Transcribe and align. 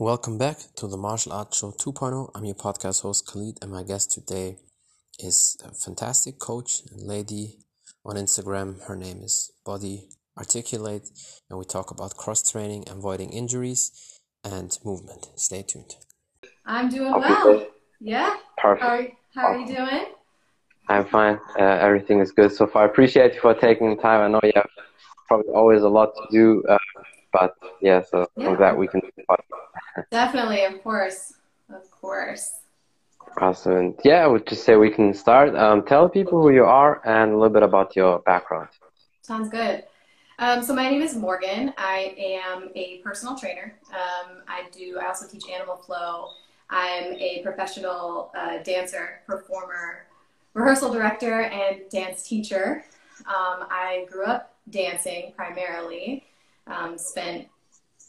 Welcome 0.00 0.38
back 0.38 0.58
to 0.76 0.86
the 0.86 0.96
Martial 0.96 1.32
Arts 1.32 1.58
Show 1.58 1.72
2.0. 1.72 2.30
I'm 2.32 2.44
your 2.44 2.54
podcast 2.54 3.02
host 3.02 3.26
Khalid, 3.26 3.58
and 3.60 3.72
my 3.72 3.82
guest 3.82 4.12
today 4.12 4.58
is 5.18 5.56
a 5.64 5.74
fantastic 5.74 6.38
coach 6.38 6.82
and 6.92 7.02
lady 7.02 7.56
on 8.04 8.14
Instagram. 8.14 8.80
Her 8.86 8.94
name 8.94 9.22
is 9.24 9.50
Body 9.66 10.10
Articulate, 10.38 11.02
and 11.50 11.58
we 11.58 11.64
talk 11.64 11.90
about 11.90 12.16
cross 12.16 12.48
training, 12.48 12.84
avoiding 12.88 13.30
injuries, 13.30 14.20
and 14.44 14.78
movement. 14.84 15.30
Stay 15.34 15.64
tuned. 15.64 15.96
I'm 16.64 16.88
doing 16.90 17.10
well. 17.10 17.66
Yeah. 17.98 18.36
Perfect. 18.56 18.84
How 18.84 18.88
are, 18.90 19.08
how 19.34 19.46
are 19.48 19.58
you 19.58 19.66
doing? 19.66 20.04
I'm 20.88 21.06
fine. 21.06 21.40
Uh, 21.58 21.64
everything 21.64 22.20
is 22.20 22.30
good 22.30 22.52
so 22.52 22.68
far. 22.68 22.84
I 22.84 22.86
appreciate 22.86 23.34
you 23.34 23.40
for 23.40 23.52
taking 23.54 23.96
the 23.96 24.00
time. 24.00 24.20
I 24.20 24.28
know 24.28 24.38
you 24.44 24.52
have 24.54 24.70
probably 25.26 25.52
always 25.52 25.82
a 25.82 25.88
lot 25.88 26.14
to 26.14 26.22
do, 26.30 26.62
uh, 26.68 26.78
but 27.32 27.54
yeah, 27.80 28.02
so 28.02 28.26
Yeah. 28.36 28.54
Glad 28.56 28.76
we 28.76 28.88
can. 28.88 29.02
Definitely, 30.10 30.64
of 30.64 30.82
course. 30.82 31.34
Of 31.72 31.90
course. 31.90 32.60
Awesome. 33.40 33.94
Yeah, 34.04 34.24
I 34.24 34.26
would 34.26 34.46
just 34.46 34.64
say 34.64 34.76
we 34.76 34.90
can 34.90 35.14
start. 35.14 35.54
Um, 35.54 35.84
tell 35.84 36.08
people 36.08 36.40
who 36.42 36.50
you 36.50 36.64
are 36.64 37.00
and 37.04 37.32
a 37.32 37.34
little 37.36 37.52
bit 37.52 37.62
about 37.62 37.94
your 37.94 38.20
background. 38.20 38.68
Sounds 39.22 39.48
good. 39.48 39.84
Um, 40.40 40.62
so 40.62 40.74
my 40.74 40.88
name 40.88 41.02
is 41.02 41.14
Morgan. 41.14 41.74
I 41.76 42.14
am 42.16 42.70
a 42.74 42.98
personal 42.98 43.36
trainer. 43.36 43.74
Um, 43.90 44.42
I 44.48 44.68
do. 44.72 44.98
I 45.00 45.06
also 45.06 45.26
teach 45.26 45.48
animal 45.48 45.76
flow. 45.76 46.30
I'm 46.70 47.12
a 47.14 47.40
professional 47.42 48.30
uh, 48.36 48.58
dancer, 48.62 49.20
performer, 49.26 50.06
rehearsal 50.54 50.92
director, 50.92 51.42
and 51.42 51.80
dance 51.90 52.22
teacher. 52.22 52.84
Um, 53.26 53.66
I 53.70 54.06
grew 54.10 54.24
up 54.24 54.54
dancing 54.70 55.32
primarily. 55.36 56.24
Um, 56.68 56.98
spent 56.98 57.48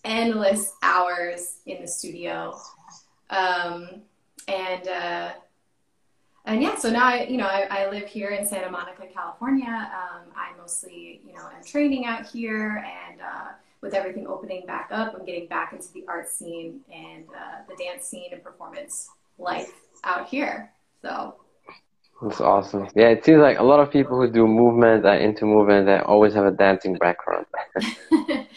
endless 0.04 0.74
hours 0.82 1.58
in 1.66 1.82
the 1.82 1.88
studio, 1.88 2.58
um, 3.30 4.02
and 4.48 4.88
uh, 4.88 5.32
and 6.46 6.62
yeah, 6.62 6.76
so 6.76 6.90
now 6.90 7.06
I, 7.06 7.24
you 7.24 7.38
know, 7.38 7.46
I, 7.46 7.68
I 7.70 7.90
live 7.90 8.08
here 8.08 8.30
in 8.30 8.46
Santa 8.46 8.72
Monica, 8.72 9.04
California. 9.14 9.68
Um, 9.68 10.32
I 10.36 10.58
mostly, 10.58 11.22
you 11.26 11.34
know, 11.34 11.48
am 11.56 11.64
training 11.64 12.06
out 12.06 12.26
here, 12.28 12.84
and 13.10 13.22
uh, 13.22 13.50
with 13.82 13.94
everything 13.94 14.28
opening 14.28 14.66
back 14.66 14.90
up, 14.92 15.14
I'm 15.18 15.26
getting 15.26 15.48
back 15.48 15.74
into 15.74 15.92
the 15.94 16.06
art 16.08 16.28
scene 16.30 16.82
and 16.94 17.26
uh, 17.30 17.64
the 17.68 17.76
dance 17.82 18.08
scene 18.08 18.30
and 18.32 18.44
performance 18.44 19.10
life 19.38 19.72
out 20.04 20.28
here. 20.28 20.72
So 21.02 21.36
That's 22.22 22.42
awesome. 22.42 22.90
Yeah, 22.96 23.10
it 23.10 23.24
seems 23.24 23.40
like 23.40 23.60
a 23.60 23.64
lot 23.64 23.80
of 23.80 23.92
people 23.92 24.18
who 24.18 24.30
do 24.30 24.46
movement 24.46 25.06
are 25.06 25.16
into 25.16 25.46
movement. 25.46 25.86
They 25.86 26.00
always 26.00 26.34
have 26.34 26.46
a 26.46 26.52
dancing 26.52 26.96
background. 26.96 27.46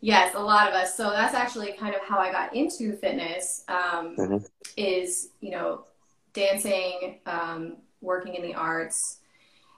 yes, 0.00 0.34
a 0.34 0.40
lot 0.40 0.68
of 0.68 0.74
us. 0.74 0.96
So 0.96 1.10
that's 1.10 1.34
actually 1.34 1.72
kind 1.74 1.94
of 1.94 2.00
how 2.02 2.18
I 2.18 2.32
got 2.32 2.54
into 2.54 2.96
fitness. 2.96 3.64
Um, 3.68 4.16
Mhm. 4.16 4.48
Is 4.76 5.30
you 5.40 5.50
know, 5.52 5.84
dancing, 6.32 7.20
um, 7.26 7.76
working 8.00 8.34
in 8.34 8.42
the 8.42 8.54
arts 8.54 9.18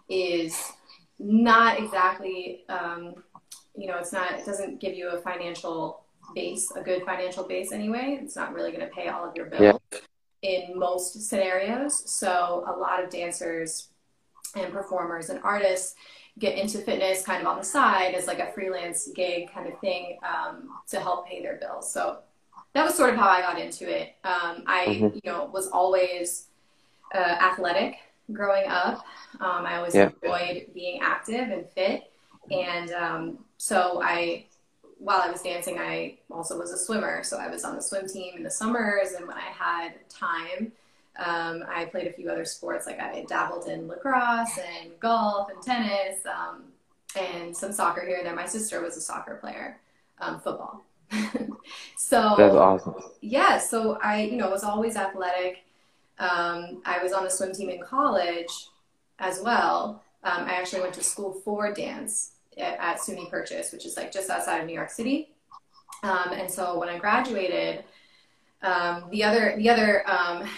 is 0.08 0.72
not 1.18 1.78
exactly, 1.78 2.64
um, 2.68 3.14
you 3.76 3.86
know, 3.86 3.98
it's 3.98 4.12
not. 4.12 4.32
It 4.32 4.46
doesn't 4.46 4.80
give 4.80 4.94
you 4.94 5.10
a 5.10 5.18
financial 5.20 6.04
base, 6.34 6.70
a 6.72 6.82
good 6.82 7.04
financial 7.04 7.44
base 7.44 7.72
anyway. 7.72 8.18
It's 8.22 8.36
not 8.36 8.52
really 8.54 8.72
going 8.72 8.86
to 8.86 8.94
pay 8.94 9.08
all 9.08 9.28
of 9.28 9.36
your 9.36 9.46
bills 9.46 9.80
in 10.42 10.78
most 10.78 11.20
scenarios. 11.28 12.10
So 12.10 12.64
a 12.66 12.72
lot 12.78 13.02
of 13.02 13.10
dancers 13.10 13.88
and 14.56 14.72
performers 14.72 15.28
and 15.30 15.40
artists 15.42 15.94
get 16.38 16.56
into 16.56 16.78
fitness 16.78 17.22
kind 17.24 17.42
of 17.42 17.46
on 17.48 17.58
the 17.58 17.64
side 17.64 18.14
as 18.14 18.26
like 18.26 18.38
a 18.38 18.50
freelance 18.52 19.08
gig 19.14 19.52
kind 19.52 19.66
of 19.68 19.78
thing 19.80 20.18
um, 20.22 20.70
to 20.88 20.98
help 21.00 21.26
pay 21.28 21.42
their 21.42 21.56
bills. 21.56 21.92
So 21.92 22.18
that 22.72 22.84
was 22.84 22.94
sort 22.94 23.10
of 23.10 23.16
how 23.16 23.28
I 23.28 23.40
got 23.42 23.58
into 23.58 23.88
it. 23.90 24.14
Um, 24.24 24.62
I, 24.66 24.86
Mhm. 24.86 25.14
you 25.14 25.30
know, 25.30 25.44
was 25.46 25.68
always 25.68 26.46
uh, 27.14 27.18
athletic 27.18 27.96
growing 28.32 28.68
up. 28.68 29.04
Um, 29.40 29.66
I 29.66 29.76
always 29.76 29.94
Yeah. 29.94 30.10
enjoyed 30.22 30.72
being 30.72 31.00
active 31.02 31.50
and 31.50 31.68
fit, 31.70 32.10
and 32.50 32.90
um, 32.92 33.44
so 33.58 34.00
I, 34.02 34.46
while 35.00 35.22
I 35.22 35.30
was 35.30 35.42
dancing, 35.42 35.78
I 35.78 36.18
also 36.30 36.58
was 36.58 36.72
a 36.72 36.78
swimmer. 36.78 37.22
So 37.24 37.38
I 37.38 37.48
was 37.48 37.64
on 37.64 37.74
the 37.74 37.82
swim 37.82 38.06
team 38.06 38.34
in 38.36 38.42
the 38.42 38.50
summers, 38.50 39.12
and 39.12 39.26
when 39.26 39.36
I 39.36 39.40
had 39.40 39.92
time, 40.08 40.72
um, 41.18 41.64
I 41.68 41.86
played 41.86 42.06
a 42.06 42.12
few 42.12 42.30
other 42.30 42.44
sports. 42.44 42.86
Like 42.86 43.00
I 43.00 43.24
dabbled 43.26 43.66
in 43.66 43.88
lacrosse 43.88 44.58
and 44.58 44.90
golf 45.00 45.48
and 45.50 45.62
tennis, 45.62 46.20
um, 46.26 46.64
and 47.16 47.56
some 47.56 47.72
soccer 47.72 48.06
here 48.06 48.18
and 48.18 48.26
there. 48.26 48.36
My 48.36 48.46
sister 48.46 48.80
was 48.82 48.96
a 48.96 49.00
soccer 49.00 49.36
player, 49.36 49.78
um, 50.20 50.38
football. 50.38 50.84
so 51.96 52.34
That's 52.36 52.54
awesome. 52.54 52.94
yeah, 53.20 53.58
so 53.58 53.98
I, 54.02 54.22
you 54.22 54.36
know, 54.36 54.50
was 54.50 54.62
always 54.62 54.96
athletic. 54.96 55.64
Um, 56.18 56.82
I 56.84 57.02
was 57.02 57.12
on 57.12 57.24
the 57.24 57.30
swim 57.30 57.52
team 57.52 57.70
in 57.70 57.80
college 57.80 58.68
as 59.18 59.40
well. 59.42 60.02
Um, 60.22 60.44
I 60.44 60.52
actually 60.52 60.82
went 60.82 60.94
to 60.94 61.02
school 61.02 61.32
for 61.32 61.72
dance 61.72 62.32
at, 62.60 62.98
SUNY 62.98 63.30
Purchase, 63.30 63.72
which 63.72 63.86
is 63.86 63.96
like 63.96 64.12
just 64.12 64.30
outside 64.30 64.60
of 64.60 64.66
New 64.66 64.74
York 64.74 64.90
City. 64.90 65.30
Um, 66.02 66.32
and 66.32 66.50
so 66.50 66.78
when 66.78 66.88
I 66.88 66.98
graduated, 66.98 67.84
um, 68.62 69.04
the 69.10 69.24
other 69.24 69.54
the 69.56 69.68
other 69.70 70.08
um, 70.08 70.48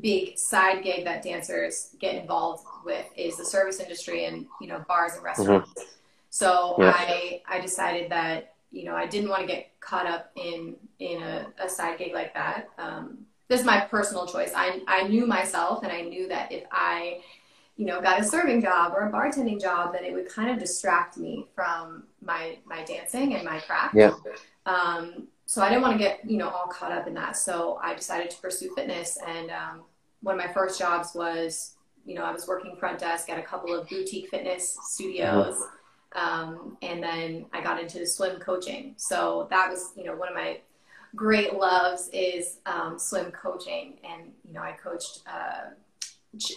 big 0.00 0.38
side 0.38 0.82
gig 0.82 1.04
that 1.04 1.22
dancers 1.22 1.94
get 2.00 2.14
involved 2.14 2.64
with 2.84 3.06
is 3.16 3.36
the 3.36 3.44
service 3.44 3.80
industry 3.80 4.24
and 4.24 4.46
you 4.60 4.68
know 4.68 4.84
bars 4.88 5.14
and 5.14 5.22
restaurants. 5.22 5.72
So 6.30 6.76
Yeah. 6.78 6.92
I 6.96 7.42
I 7.48 7.60
decided 7.60 8.10
that 8.10 8.54
you 8.70 8.84
know 8.84 8.94
I 8.94 9.06
didn't 9.06 9.28
want 9.28 9.42
to 9.42 9.46
get 9.46 9.78
caught 9.80 10.06
up 10.06 10.30
in 10.36 10.76
in 10.98 11.22
a, 11.22 11.46
a 11.58 11.68
side 11.68 11.98
gig 11.98 12.14
like 12.14 12.34
that. 12.34 12.68
Um, 12.78 13.26
this 13.48 13.60
is 13.60 13.66
my 13.66 13.80
personal 13.80 14.26
choice. 14.26 14.52
I 14.56 14.82
I 14.88 15.02
knew 15.08 15.26
myself 15.26 15.82
and 15.82 15.92
I 15.92 16.02
knew 16.02 16.28
that 16.28 16.50
if 16.50 16.64
I 16.72 17.20
you 17.76 17.86
know 17.86 18.00
got 18.00 18.20
a 18.20 18.24
serving 18.24 18.62
job 18.62 18.92
or 18.94 19.08
a 19.08 19.12
bartending 19.12 19.60
job, 19.60 19.92
then 19.92 20.04
it 20.04 20.12
would 20.12 20.28
kind 20.28 20.50
of 20.50 20.58
distract 20.58 21.16
me 21.16 21.46
from 21.54 22.04
my 22.20 22.58
my 22.64 22.84
dancing 22.84 23.34
and 23.34 23.44
my 23.44 23.58
craft. 23.60 23.94
Yeah. 23.94 24.12
Um, 24.66 25.28
so 25.46 25.62
I 25.62 25.68
didn't 25.68 25.82
want 25.82 25.94
to 25.94 25.98
get 25.98 26.20
you 26.28 26.38
know 26.38 26.48
all 26.48 26.66
caught 26.66 26.92
up 26.92 27.06
in 27.06 27.14
that. 27.14 27.36
So 27.36 27.78
I 27.82 27.94
decided 27.94 28.30
to 28.30 28.40
pursue 28.40 28.74
fitness, 28.74 29.18
and 29.26 29.50
um, 29.50 29.82
one 30.22 30.38
of 30.38 30.44
my 30.44 30.52
first 30.52 30.78
jobs 30.78 31.14
was 31.14 31.74
you 32.04 32.14
know 32.14 32.24
I 32.24 32.32
was 32.32 32.46
working 32.46 32.76
front 32.76 32.98
desk 32.98 33.30
at 33.30 33.38
a 33.38 33.42
couple 33.42 33.74
of 33.74 33.88
boutique 33.88 34.28
fitness 34.28 34.76
studios. 34.84 35.62
Um, 36.14 36.76
and 36.82 37.02
then 37.02 37.46
I 37.52 37.62
got 37.62 37.80
into 37.80 38.06
swim 38.06 38.38
coaching. 38.38 38.94
So 38.96 39.46
that 39.50 39.70
was, 39.70 39.92
you 39.96 40.04
know, 40.04 40.14
one 40.14 40.28
of 40.28 40.34
my 40.34 40.60
great 41.14 41.54
loves 41.54 42.10
is 42.12 42.58
um, 42.66 42.98
swim 42.98 43.30
coaching. 43.30 43.98
And, 44.04 44.32
you 44.46 44.52
know, 44.52 44.60
I 44.60 44.72
coached 44.72 45.20
uh, 45.26 45.70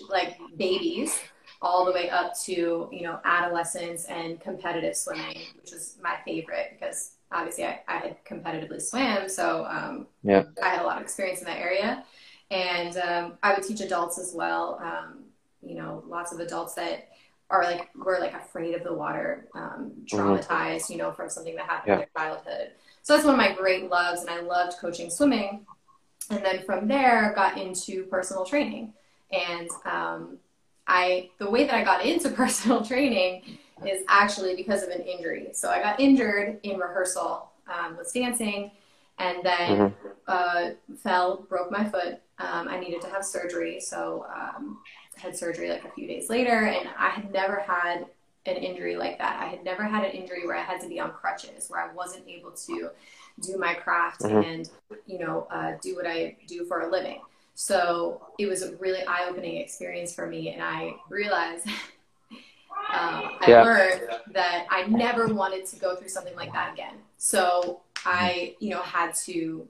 like 0.10 0.38
babies 0.58 1.20
all 1.62 1.86
the 1.86 1.92
way 1.92 2.10
up 2.10 2.38
to, 2.46 2.90
you 2.92 3.02
know, 3.02 3.20
adolescents 3.24 4.06
and 4.06 4.40
competitive 4.40 4.96
swimming, 4.96 5.38
which 5.62 5.72
was 5.72 5.98
my 6.02 6.18
favorite 6.26 6.78
because 6.78 7.14
obviously 7.32 7.66
I, 7.66 7.80
I 7.88 7.98
had 7.98 8.26
competitively 8.26 8.82
swam. 8.82 9.28
So 9.30 9.66
um, 9.66 10.08
Yeah. 10.24 10.44
I 10.62 10.70
had 10.70 10.82
a 10.82 10.86
lot 10.86 10.98
of 10.98 11.04
experience 11.04 11.40
in 11.40 11.46
that 11.46 11.60
area. 11.60 12.04
And 12.52 12.98
um, 12.98 13.34
I 13.42 13.54
would 13.54 13.64
teach 13.64 13.82
adults 13.82 14.20
as 14.20 14.34
well. 14.34 14.80
Um, 14.82 15.24
you 15.64 15.76
know, 15.76 16.04
lots 16.08 16.32
of 16.32 16.40
adults 16.40 16.76
that 16.76 17.10
are 17.50 17.64
like 17.64 17.90
were 17.96 18.18
like 18.20 18.34
afraid 18.34 18.76
of 18.76 18.84
the 18.84 18.94
water, 18.94 19.48
um, 19.56 19.92
traumatized, 20.06 20.90
you 20.90 20.98
know, 20.98 21.12
from 21.12 21.30
something 21.30 21.56
that 21.56 21.66
happened 21.66 21.94
in 21.94 21.98
their 22.00 22.10
childhood. 22.16 22.72
So 23.02 23.14
that's 23.14 23.26
one 23.26 23.36
of 23.36 23.40
my 23.40 23.54
great 23.54 23.90
loves, 23.90 24.22
and 24.22 24.30
I 24.30 24.42
loved 24.42 24.78
coaching 24.80 25.10
swimming. 25.10 25.66
And 26.32 26.44
then 26.44 26.64
from 26.66 26.88
there, 26.88 27.34
got 27.36 27.58
into 27.60 28.06
personal 28.06 28.46
training, 28.46 28.94
and 29.32 29.70
um, 29.86 30.38
I 30.88 31.30
the 31.40 31.50
way 31.50 31.66
that 31.66 31.74
I 31.76 31.84
got 31.84 32.06
into 32.06 32.30
personal 32.42 32.84
training 32.86 33.44
is 33.86 34.04
actually 34.08 34.56
because 34.56 34.84
of 34.84 34.90
an 34.90 35.02
injury. 35.02 35.50
So 35.54 35.70
I 35.70 35.82
got 35.82 36.00
injured 36.00 36.60
in 36.64 36.78
rehearsal, 36.80 37.50
um, 37.68 37.98
was 37.98 38.12
dancing, 38.12 38.72
and 39.20 39.44
then 39.44 39.70
Mhm. 39.78 39.94
uh, 40.28 40.70
fell, 41.04 41.46
broke 41.50 41.72
my 41.72 41.84
foot. 41.86 42.20
Um, 42.40 42.68
I 42.68 42.80
needed 42.80 43.02
to 43.02 43.10
have 43.10 43.24
surgery, 43.24 43.80
so 43.80 44.26
um, 44.34 44.80
had 45.18 45.36
surgery 45.38 45.70
like 45.70 45.86
a 45.86 45.90
few 45.92 46.08
days 46.08 46.30
later, 46.30 46.66
and 46.66 46.90
I 46.98 47.10
had 47.10 47.32
never 47.32 47.60
had 47.60 48.08
an 48.46 48.56
injury 48.58 48.96
like 48.96 49.18
that. 49.20 49.42
I 49.42 49.46
had 49.46 49.64
never 49.64 49.84
had 49.84 50.04
an 50.04 50.12
injury 50.12 50.46
where 50.46 50.56
I 50.56 50.62
had 50.62 50.82
to 50.82 50.88
be 50.88 51.00
on 51.00 51.12
crutches, 51.12 51.70
where 51.70 51.82
I 51.82 51.94
wasn't 51.94 52.28
able 52.28 52.52
to 52.52 52.90
do 53.42 53.58
my 53.58 53.74
craft 53.74 54.22
Mhm. 54.22 54.44
and 54.46 54.70
you 55.06 55.20
know 55.20 55.48
uh, 55.52 55.74
do 55.82 55.96
what 55.96 56.06
I 56.08 56.38
do 56.48 56.66
for 56.66 56.82
a 56.82 56.90
living. 56.90 57.22
So 57.56 58.24
it 58.38 58.48
was 58.48 58.64
a 58.64 58.76
really 58.78 59.04
eye-opening 59.08 59.58
experience 59.58 60.14
for 60.16 60.28
me, 60.28 60.52
and 60.54 60.64
I 60.64 61.02
realized. 61.10 61.68
Um, 62.94 63.32
I 63.42 63.52
Yeah. 63.52 63.62
learned 63.62 64.02
that 64.34 64.68
I 64.70 64.84
never 64.88 65.34
wanted 65.34 65.66
to 65.68 65.76
go 65.78 65.96
through 65.96 66.10
something 66.10 66.36
like 66.36 66.54
that 66.54 66.74
again. 66.74 67.04
So 67.18 67.82
I, 68.06 68.56
you 68.60 68.70
know, 68.70 68.82
had 68.84 69.14
to 69.26 69.68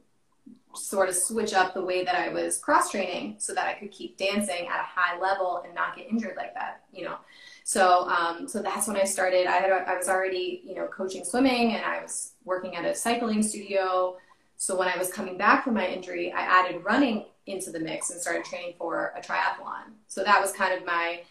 sort 0.73 1.09
of 1.09 1.15
switch 1.15 1.53
up 1.53 1.73
the 1.73 1.83
way 1.83 2.03
that 2.03 2.15
I 2.15 2.29
was 2.29 2.57
cross 2.59 2.91
training 2.91 3.35
so 3.39 3.53
that 3.53 3.67
I 3.67 3.73
could 3.73 3.91
keep 3.91 4.17
dancing 4.17 4.67
at 4.67 4.79
a 4.81 4.83
high 4.83 5.19
level 5.19 5.61
and 5.65 5.73
not 5.73 5.95
get 5.95 6.07
injured 6.09 6.35
like 6.37 6.53
that, 6.55 6.83
you 6.93 7.05
know. 7.05 7.17
So, 7.63 8.07
um, 8.09 8.47
so 8.47 8.61
that's 8.61 8.87
when 8.87 8.97
I 8.97 9.05
started. 9.05 9.47
I 9.47 9.57
had, 9.57 9.71
I 9.71 9.95
was 9.97 10.09
already, 10.09 10.61
you 10.65 10.75
know, 10.75 10.87
coaching 10.87 11.23
swimming, 11.25 11.73
and 11.73 11.83
I 11.85 12.01
was 12.01 12.33
working 12.43 12.75
at 12.75 12.85
a 12.85 12.93
cycling 12.95 13.41
studio, 13.43 14.17
So 14.57 14.77
when 14.77 14.87
I 14.87 14.97
was 14.97 15.11
coming 15.11 15.37
back 15.37 15.63
from 15.63 15.73
my 15.75 15.87
injury, 15.87 16.31
I 16.31 16.41
added 16.41 16.83
running 16.83 17.25
into 17.47 17.71
the 17.71 17.79
mix 17.79 18.09
and 18.09 18.19
started 18.19 18.45
training 18.45 18.73
for 18.77 19.13
a 19.15 19.21
triathlon. 19.21 19.93
So 20.07 20.23
that 20.23 20.41
was 20.41 20.51
kind 20.51 20.73
of 20.73 20.85
my 20.85 21.21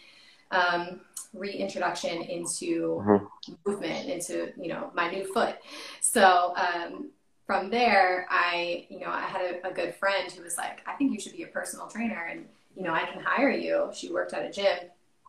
um, 0.50 1.00
reintroduction 1.32 2.22
into 2.22 3.02
mm-hmm. 3.04 3.54
movement, 3.66 4.08
into 4.08 4.52
you 4.60 4.68
know 4.68 4.90
my 4.94 5.10
new 5.10 5.24
foot. 5.32 5.56
So 6.00 6.54
um, 6.56 7.10
from 7.46 7.70
there, 7.70 8.26
I 8.30 8.86
you 8.88 9.00
know 9.00 9.08
I 9.08 9.22
had 9.22 9.42
a, 9.42 9.68
a, 9.68 9.72
good 9.72 9.94
friend 9.94 10.30
who 10.30 10.42
was 10.42 10.56
like, 10.56 10.80
I 10.86 10.94
think 10.94 11.12
you 11.12 11.20
should 11.20 11.32
be 11.32 11.42
a 11.42 11.48
personal 11.48 11.86
trainer, 11.88 12.28
and 12.30 12.46
you 12.76 12.82
know 12.82 12.92
I 12.92 13.04
can 13.04 13.20
hire 13.22 13.50
you. 13.50 13.90
She 13.92 14.12
worked 14.12 14.32
at 14.32 14.44
a 14.44 14.50
gym, 14.50 14.78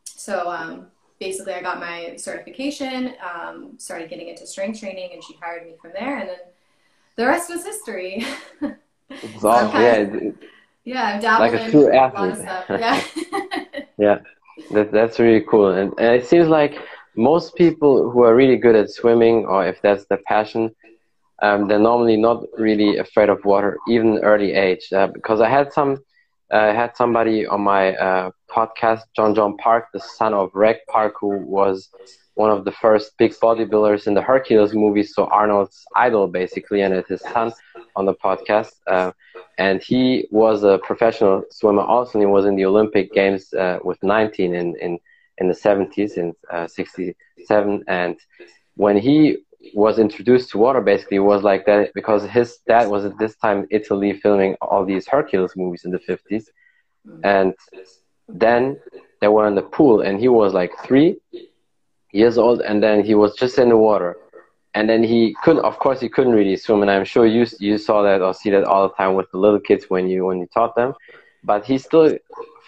so 0.04 0.50
um, 0.52 0.88
basically 1.20 1.54
I 1.54 1.62
got 1.62 1.80
my 1.80 2.16
certification, 2.18 3.14
um, 3.24 3.74
started 3.78 4.10
getting 4.10 4.28
into 4.28 4.46
strength 4.46 4.80
training, 4.80 5.12
and 5.14 5.24
she 5.24 5.36
hired 5.42 5.66
me 5.66 5.74
from 5.82 5.92
there, 5.98 6.20
and 6.20 6.30
then 6.30 6.40
the 7.16 7.26
rest 7.26 7.50
was 7.50 7.66
history. 7.66 8.26
It's 9.08 9.44
awesome. 9.44 9.82
yeah. 9.82 10.32
Yeah, 10.86 11.08
I've 11.08 11.20
dabbled 11.20 11.54
like 11.54 11.54
a 11.54 11.60
true 11.60 11.92
athlete. 11.92 12.36
Yeah. 12.70 13.02
yeah, 13.98 14.20
that, 14.72 14.92
that's 14.92 15.20
really 15.20 15.46
cool. 15.50 15.72
And, 15.72 15.94
and 16.00 16.16
it 16.16 16.26
seems 16.26 16.48
like 16.48 16.76
most 17.16 17.56
people 17.56 18.10
who 18.12 18.24
are 18.24 18.36
really 18.36 18.58
good 18.58 18.76
at 18.76 18.90
swimming, 18.92 19.46
or 19.46 19.66
if 19.66 19.82
that's 19.82 20.06
their 20.06 20.20
passion, 20.28 20.76
um, 21.42 21.68
they're 21.68 21.80
normally 21.80 22.18
not 22.18 22.44
really 22.58 22.98
afraid 22.98 23.30
of 23.30 23.44
water, 23.46 23.78
even 23.88 24.20
early 24.20 24.54
age. 24.54 24.88
Uh, 24.94 25.08
because 25.08 25.42
I 25.42 25.50
had 25.50 25.74
some, 25.74 25.98
uh, 26.54 26.58
I 26.58 26.74
had 26.74 26.96
somebody 26.96 27.46
on 27.46 27.62
my 27.62 27.96
uh, 27.96 28.32
podcast, 28.50 29.02
Jon 29.16 29.36
Jon 29.36 29.58
Park, 29.58 29.86
the 29.94 30.00
son 30.00 30.34
of 30.34 30.50
Reg 30.54 30.78
Park, 30.90 31.16
who 31.20 31.38
was 31.46 31.90
one 32.36 32.52
of 32.52 32.66
the 32.66 32.72
first 32.72 33.18
big 33.18 33.32
bodybuilders 33.42 34.08
in 34.08 34.14
the 34.14 34.22
Hercules 34.22 34.74
movie, 34.74 35.04
so 35.04 35.26
Arnold's 35.26 35.84
idol 35.96 36.28
basically, 36.28 36.82
and 36.82 36.94
it's 36.94 37.10
his 37.10 37.22
son 37.22 37.52
on 37.96 38.06
the 38.06 38.14
podcast. 38.14 38.74
Uh, 38.88 39.12
and 39.58 39.82
he 39.82 40.28
was 40.32 40.64
a 40.64 40.78
professional 40.84 41.44
swimmer 41.50 41.82
also, 41.82 42.20
and 42.20 42.22
he 42.22 42.32
was 42.32 42.46
in 42.46 42.56
the 42.56 42.66
Olympic 42.66 43.14
Games 43.14 43.54
uh, 43.54 43.80
with 43.84 43.98
19 44.04 44.54
in, 44.54 44.76
in, 44.82 45.00
in 45.38 45.48
the 45.48 45.54
70s, 45.54 46.18
in 46.18 46.34
uh, 46.52 46.68
67. 46.68 47.84
And 47.88 48.18
when 48.76 48.98
he 48.98 49.38
was 49.74 49.98
introduced 49.98 50.50
to 50.52 50.58
water, 50.58 50.82
basically, 50.82 51.18
it 51.18 51.22
was 51.22 51.42
like 51.42 51.66
that 51.66 51.94
because 51.94 52.26
his 52.26 52.58
dad 52.68 52.90
was 52.90 53.06
at 53.06 53.18
this 53.18 53.36
time 53.38 53.66
Italy 53.72 54.14
filming 54.14 54.56
all 54.62 54.86
these 54.86 55.08
Hercules 55.08 55.54
movies 55.56 55.86
in 55.86 55.92
the 55.92 56.00
50s. 56.00 56.48
And 57.24 57.54
then 58.28 58.78
they 59.22 59.30
were 59.30 59.48
in 59.48 59.56
the 59.56 59.62
pool, 59.62 60.02
and 60.02 60.20
he 60.20 60.28
was 60.28 60.54
like 60.54 60.72
three 60.84 61.18
years 62.16 62.38
old, 62.38 62.62
and 62.62 62.82
then 62.82 63.04
he 63.04 63.14
was 63.14 63.36
just 63.36 63.60
in 63.60 63.70
the 63.70 63.78
water, 63.78 64.18
and 64.74 64.90
then 64.90 65.04
he 65.04 65.36
couldn't. 65.44 65.66
Of 65.66 65.78
course, 65.80 66.00
he 66.00 66.10
couldn't 66.10 66.34
really 66.34 66.58
swim, 66.58 66.82
and 66.82 66.92
I'm 66.92 67.06
sure 67.06 67.26
you 67.26 67.46
you 67.60 67.78
saw 67.78 68.02
that 68.04 68.22
or 68.22 68.34
see 68.34 68.50
that 68.52 68.64
all 68.64 68.88
the 68.88 68.96
time 68.96 69.16
with 69.16 69.30
the 69.32 69.38
little 69.38 69.60
kids 69.60 69.86
when 69.90 70.08
you 70.08 70.26
when 70.26 70.40
you 70.40 70.48
taught 70.48 70.76
them. 70.76 70.94
But 71.44 71.66
he 71.66 71.78
still 71.78 72.18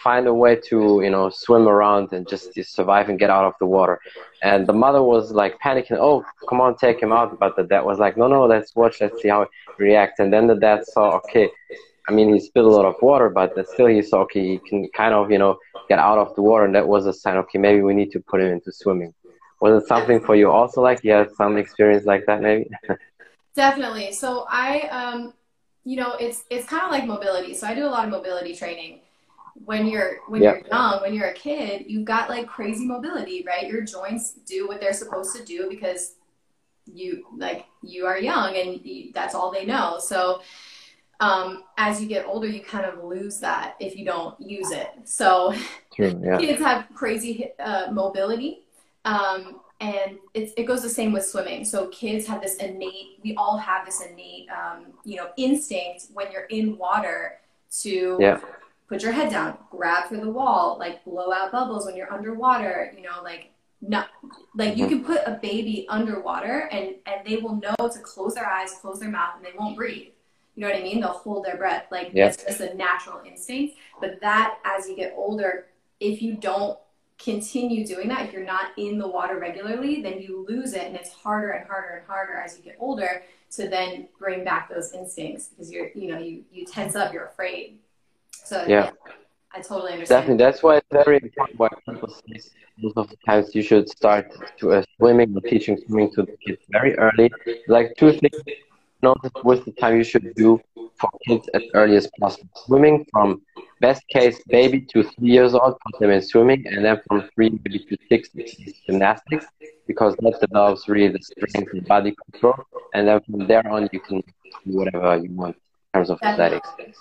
find 0.03 0.27
a 0.27 0.33
way 0.33 0.55
to 0.69 1.01
you 1.03 1.09
know 1.09 1.29
swim 1.29 1.67
around 1.67 2.13
and 2.13 2.27
just 2.27 2.53
survive 2.75 3.09
and 3.09 3.17
get 3.19 3.29
out 3.29 3.45
of 3.45 3.55
the 3.59 3.65
water. 3.65 3.99
And 4.43 4.67
the 4.67 4.73
mother 4.73 5.01
was 5.01 5.31
like 5.31 5.57
panicking. 5.59 5.97
Oh, 5.99 6.23
come 6.49 6.61
on, 6.61 6.77
take 6.77 7.01
him 7.01 7.11
out. 7.11 7.39
But 7.39 7.55
the 7.55 7.63
dad 7.63 7.81
was 7.81 7.99
like, 7.99 8.17
No, 8.17 8.27
no, 8.27 8.45
let's 8.45 8.75
watch. 8.75 9.01
Let's 9.01 9.21
see 9.21 9.29
how 9.29 9.47
he 9.77 9.83
reacts. 9.83 10.19
And 10.19 10.31
then 10.31 10.47
the 10.47 10.55
dad 10.55 10.85
saw, 10.85 11.17
okay. 11.17 11.49
I 12.09 12.13
mean, 12.13 12.33
he 12.33 12.39
spilled 12.39 12.71
a 12.71 12.75
lot 12.75 12.85
of 12.85 12.95
water, 13.01 13.29
but 13.29 13.51
still 13.67 13.87
he 13.87 14.01
saw, 14.01 14.19
okay, 14.21 14.41
he 14.51 14.57
can 14.59 14.87
kind 14.95 15.13
of, 15.13 15.29
you 15.29 15.37
know, 15.37 15.57
get 15.89 15.99
out 15.99 16.17
of 16.17 16.33
the 16.35 16.41
water. 16.41 16.63
And 16.63 16.73
that 16.73 16.87
was 16.87 17.05
a 17.05 17.11
sign, 17.11 17.35
okay, 17.37 17.59
maybe 17.59 17.81
we 17.81 17.93
need 17.93 18.11
to 18.11 18.21
put 18.21 18.39
him 18.39 18.47
into 18.47 18.71
swimming 18.71 19.13
was 19.59 19.83
it 19.83 19.87
something 19.87 20.19
for 20.19 20.35
you 20.35 20.51
also 20.51 20.81
like 20.81 21.03
you 21.03 21.11
had 21.11 21.31
some 21.35 21.57
experience 21.57 22.05
like 22.05 22.25
that 22.25 22.41
maybe? 22.41 22.69
Definitely. 23.55 24.11
So 24.13 24.45
i 24.49 24.81
um 24.81 25.33
you 25.83 25.95
know 25.97 26.13
it's 26.19 26.43
it's 26.49 26.67
kind 26.67 26.83
of 26.83 26.91
like 26.91 27.05
mobility. 27.05 27.53
So 27.53 27.67
i 27.67 27.73
do 27.73 27.85
a 27.85 27.87
lot 27.87 28.05
of 28.05 28.11
mobility 28.11 28.55
training. 28.55 29.01
When 29.65 29.87
you're 29.87 30.19
when 30.27 30.43
you're 30.43 30.61
young 30.71 31.01
when 31.01 31.13
you're 31.15 31.29
a 31.29 31.33
kid 31.33 31.85
you've 31.87 32.05
got 32.05 32.29
like 32.29 32.47
crazy 32.47 32.85
mobility 32.85 33.43
right? 33.47 33.67
Your 33.67 33.81
joints 33.81 34.33
do 34.45 34.67
what 34.67 34.79
they're 34.79 34.93
supposed 34.93 35.35
to 35.35 35.43
do 35.43 35.67
because 35.69 36.13
you 36.85 37.25
like 37.35 37.65
you 37.81 38.05
are 38.05 38.17
young 38.17 38.55
and 38.55 38.79
you, 38.85 39.11
that's 39.13 39.33
all 39.33 39.51
they 39.51 39.65
know. 39.65 39.97
So 39.99 40.41
um, 41.19 41.63
as 41.77 41.99
you 41.99 42.07
get 42.07 42.27
older 42.27 42.47
you 42.47 42.61
kind 42.61 42.85
of 42.85 43.03
lose 43.03 43.39
that 43.39 43.75
if 43.79 43.97
you 43.97 44.05
don't 44.05 44.39
use 44.39 44.69
it. 44.69 44.89
So 45.05 45.55
True, 45.95 46.21
yeah. 46.23 46.37
kids 46.39 46.61
have 46.61 46.85
crazy 46.93 47.49
uh, 47.59 47.91
mobility 47.91 48.66
um, 49.07 49.61
and 49.79 50.17
it 50.33 50.65
goes 50.65 50.81
the 50.81 50.89
same 50.89 51.13
with 51.13 51.25
swimming. 51.25 51.63
So 51.63 51.87
kids 51.87 52.25
have 52.27 52.41
this 52.41 52.55
innate, 52.55 53.19
we 53.23 53.35
all 53.35 53.57
have 53.57 53.85
this 53.85 54.01
innate, 54.01 54.47
um, 54.49 54.87
you 55.05 55.15
know, 55.15 55.29
instinct 55.37 56.07
when 56.13 56.31
you're 56.31 56.45
in 56.45 56.77
water 56.77 57.39
to 57.81 58.17
yeah. 58.19 58.39
put 58.89 59.03
your 59.03 59.11
head 59.11 59.31
down, 59.31 59.57
grab 59.69 60.09
for 60.09 60.17
the 60.17 60.29
wall, 60.29 60.77
like 60.79 61.05
blow 61.05 61.31
out 61.31 61.51
bubbles 61.51 61.85
when 61.85 61.95
you're 61.95 62.11
underwater, 62.11 62.91
you 62.95 63.03
know, 63.03 63.21
like 63.23 63.51
not 63.79 64.09
like 64.55 64.75
you 64.75 64.87
mm-hmm. 64.87 65.03
can 65.03 65.05
put 65.05 65.21
a 65.27 65.39
baby 65.39 65.85
underwater 65.89 66.67
and 66.71 66.95
and 67.05 67.25
they 67.25 67.37
will 67.37 67.55
know 67.55 67.75
to 67.77 67.99
close 67.99 68.33
their 68.33 68.47
eyes, 68.47 68.73
close 68.81 68.99
their 68.99 69.09
mouth, 69.09 69.35
and 69.37 69.45
they 69.45 69.51
won't 69.57 69.77
breathe. 69.77 70.07
You 70.55 70.61
know 70.61 70.69
what 70.69 70.79
I 70.79 70.81
mean? 70.81 70.99
They'll 70.99 71.09
hold 71.09 71.45
their 71.45 71.57
breath. 71.57 71.85
Like 71.91 72.09
yeah. 72.13 72.27
it's 72.27 72.43
just 72.43 72.59
a 72.61 72.73
natural 72.73 73.21
instinct. 73.23 73.75
But 74.01 74.19
that 74.21 74.57
as 74.65 74.89
you 74.89 74.95
get 74.95 75.13
older, 75.15 75.67
if 75.99 76.23
you 76.23 76.35
don't 76.35 76.79
continue 77.17 77.85
doing 77.85 78.07
that, 78.09 78.27
if 78.27 78.33
you're 78.33 78.45
not 78.45 78.71
in 78.77 78.97
the 78.97 79.07
water 79.07 79.39
regularly, 79.39 80.01
then 80.01 80.21
you 80.21 80.45
lose 80.47 80.73
it 80.73 80.83
and 80.83 80.95
it's 80.95 81.11
harder 81.11 81.51
and 81.51 81.67
harder 81.67 81.95
and 81.95 82.07
harder 82.07 82.35
as 82.35 82.57
you 82.57 82.63
get 82.63 82.77
older 82.79 83.23
to 83.51 83.67
then 83.67 84.07
bring 84.19 84.43
back 84.43 84.69
those 84.69 84.91
instincts 84.93 85.47
because 85.47 85.71
you're, 85.71 85.89
you 85.95 86.11
know, 86.11 86.19
you, 86.19 86.43
you 86.51 86.65
tense 86.65 86.95
up, 86.95 87.13
you're 87.13 87.25
afraid. 87.25 87.79
So 88.31 88.65
yeah. 88.67 88.85
yeah 88.85 88.91
I 89.53 89.61
totally 89.61 89.93
understand. 89.93 90.21
Definitely, 90.21 90.43
that's 90.43 90.63
why 90.63 90.77
it's 90.77 90.87
very 90.91 91.17
important. 91.17 91.59
Why 91.59 91.69
people 91.89 92.09
say 92.09 92.41
most 92.79 92.97
of 92.97 93.09
the 93.09 93.17
times 93.25 93.55
you 93.55 93.63
should 93.63 93.89
start 93.89 94.31
to 94.59 94.71
uh, 94.71 94.83
swimming 94.97 95.35
or 95.35 95.41
teaching 95.41 95.77
swimming 95.77 96.11
to 96.13 96.23
the 96.23 96.37
kids 96.45 96.61
very 96.69 96.95
early. 96.97 97.31
Like 97.67 97.95
two 97.97 98.11
things 98.11 98.41
with 99.43 99.65
the 99.65 99.71
time 99.71 99.97
you 99.97 100.03
should 100.03 100.33
do 100.35 100.61
for 100.99 101.09
kids 101.25 101.47
as 101.53 101.63
early 101.73 101.95
as 101.95 102.09
possible. 102.19 102.49
Swimming 102.65 103.05
from 103.11 103.41
best 103.79 104.07
case 104.07 104.41
baby 104.47 104.81
to 104.81 105.03
three 105.03 105.29
years 105.29 105.53
old, 105.53 105.75
put 105.85 105.99
them 105.99 106.09
in 106.09 106.21
swimming, 106.21 106.65
and 106.67 106.83
then 106.83 106.99
from 107.07 107.29
three 107.33 107.49
maybe 107.49 107.79
to 107.79 107.97
six, 108.09 108.29
gymnastics, 108.85 109.45
because 109.85 110.15
that 110.17 110.39
develops 110.41 110.87
really 110.89 111.09
the 111.09 111.21
strength 111.21 111.71
and 111.73 111.85
body 111.85 112.15
control. 112.31 112.55
And 112.93 113.07
then 113.07 113.21
from 113.21 113.47
there 113.47 113.67
on, 113.67 113.89
you 113.91 113.99
can 113.99 114.23
do 114.65 114.77
whatever 114.77 115.17
you 115.17 115.31
want 115.31 115.55
in 115.55 115.99
terms 115.99 116.09
of 116.09 116.19
Definitely. 116.19 116.57
athletics. 116.57 116.99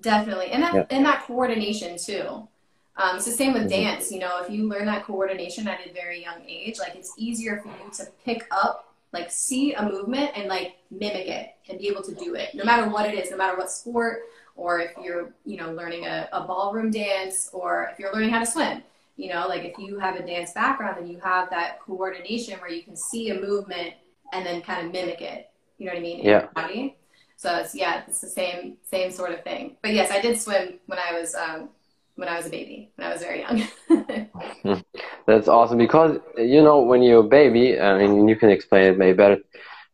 Definitely, 0.00 0.46
and 0.46 0.62
that 0.64 0.74
yeah. 0.74 0.84
and 0.90 1.06
that 1.06 1.24
coordination 1.26 1.96
too. 1.96 2.48
Um, 2.96 3.16
it's 3.16 3.24
the 3.24 3.30
same 3.30 3.52
with 3.52 3.62
mm-hmm. 3.62 3.82
dance. 3.82 4.10
You 4.10 4.18
know, 4.18 4.42
if 4.42 4.50
you 4.50 4.68
learn 4.68 4.86
that 4.86 5.04
coordination 5.04 5.66
at 5.68 5.78
a 5.86 5.92
very 5.92 6.20
young 6.20 6.42
age, 6.46 6.78
like 6.78 6.96
it's 6.96 7.14
easier 7.16 7.62
for 7.62 7.68
you 7.68 7.90
to 7.98 8.10
pick 8.24 8.46
up 8.50 8.91
like 9.12 9.30
see 9.30 9.74
a 9.74 9.82
movement 9.82 10.30
and 10.34 10.48
like 10.48 10.76
mimic 10.90 11.26
it 11.28 11.54
and 11.68 11.78
be 11.78 11.88
able 11.88 12.02
to 12.02 12.14
do 12.14 12.34
it 12.34 12.54
no 12.54 12.64
matter 12.64 12.88
what 12.88 13.08
it 13.08 13.18
is 13.18 13.30
no 13.30 13.36
matter 13.36 13.56
what 13.56 13.70
sport 13.70 14.22
or 14.56 14.80
if 14.80 14.92
you're 15.02 15.32
you 15.44 15.56
know 15.56 15.72
learning 15.72 16.06
a, 16.06 16.28
a 16.32 16.46
ballroom 16.46 16.90
dance 16.90 17.50
or 17.52 17.88
if 17.92 17.98
you're 17.98 18.12
learning 18.12 18.30
how 18.30 18.40
to 18.40 18.46
swim. 18.46 18.82
You 19.16 19.32
know 19.32 19.46
like 19.46 19.64
if 19.64 19.78
you 19.78 19.98
have 19.98 20.16
a 20.16 20.26
dance 20.26 20.52
background 20.52 20.98
and 20.98 21.08
you 21.08 21.18
have 21.20 21.50
that 21.50 21.80
coordination 21.80 22.58
where 22.60 22.70
you 22.70 22.82
can 22.82 22.96
see 22.96 23.30
a 23.30 23.40
movement 23.40 23.94
and 24.32 24.44
then 24.44 24.62
kind 24.62 24.86
of 24.86 24.92
mimic 24.92 25.20
it. 25.20 25.50
You 25.78 25.86
know 25.86 25.92
what 25.92 25.98
i 25.98 26.02
mean? 26.02 26.20
In 26.20 26.26
yeah. 26.26 26.40
your 26.40 26.50
body. 26.54 26.96
So 27.36 27.56
it's 27.56 27.74
yeah 27.74 28.02
it's 28.06 28.20
the 28.20 28.28
same 28.28 28.76
same 28.90 29.10
sort 29.10 29.32
of 29.32 29.42
thing. 29.44 29.76
But 29.82 29.92
yes 29.92 30.10
i 30.10 30.20
did 30.20 30.40
swim 30.40 30.78
when 30.86 30.98
i 30.98 31.18
was 31.18 31.34
um, 31.34 31.68
when 32.16 32.28
i 32.28 32.36
was 32.36 32.46
a 32.46 32.50
baby 32.50 32.90
when 32.96 33.06
i 33.08 33.12
was 33.12 33.22
very 33.22 33.40
young 33.40 33.62
That's 35.26 35.48
awesome 35.48 35.78
because 35.78 36.18
you 36.36 36.62
know 36.62 36.80
when 36.80 37.02
you're 37.02 37.20
a 37.20 37.34
baby, 37.40 37.78
I 37.80 37.98
mean 37.98 38.28
you 38.28 38.36
can 38.36 38.50
explain 38.50 38.84
it 38.92 38.98
maybe 38.98 39.16
better. 39.16 39.38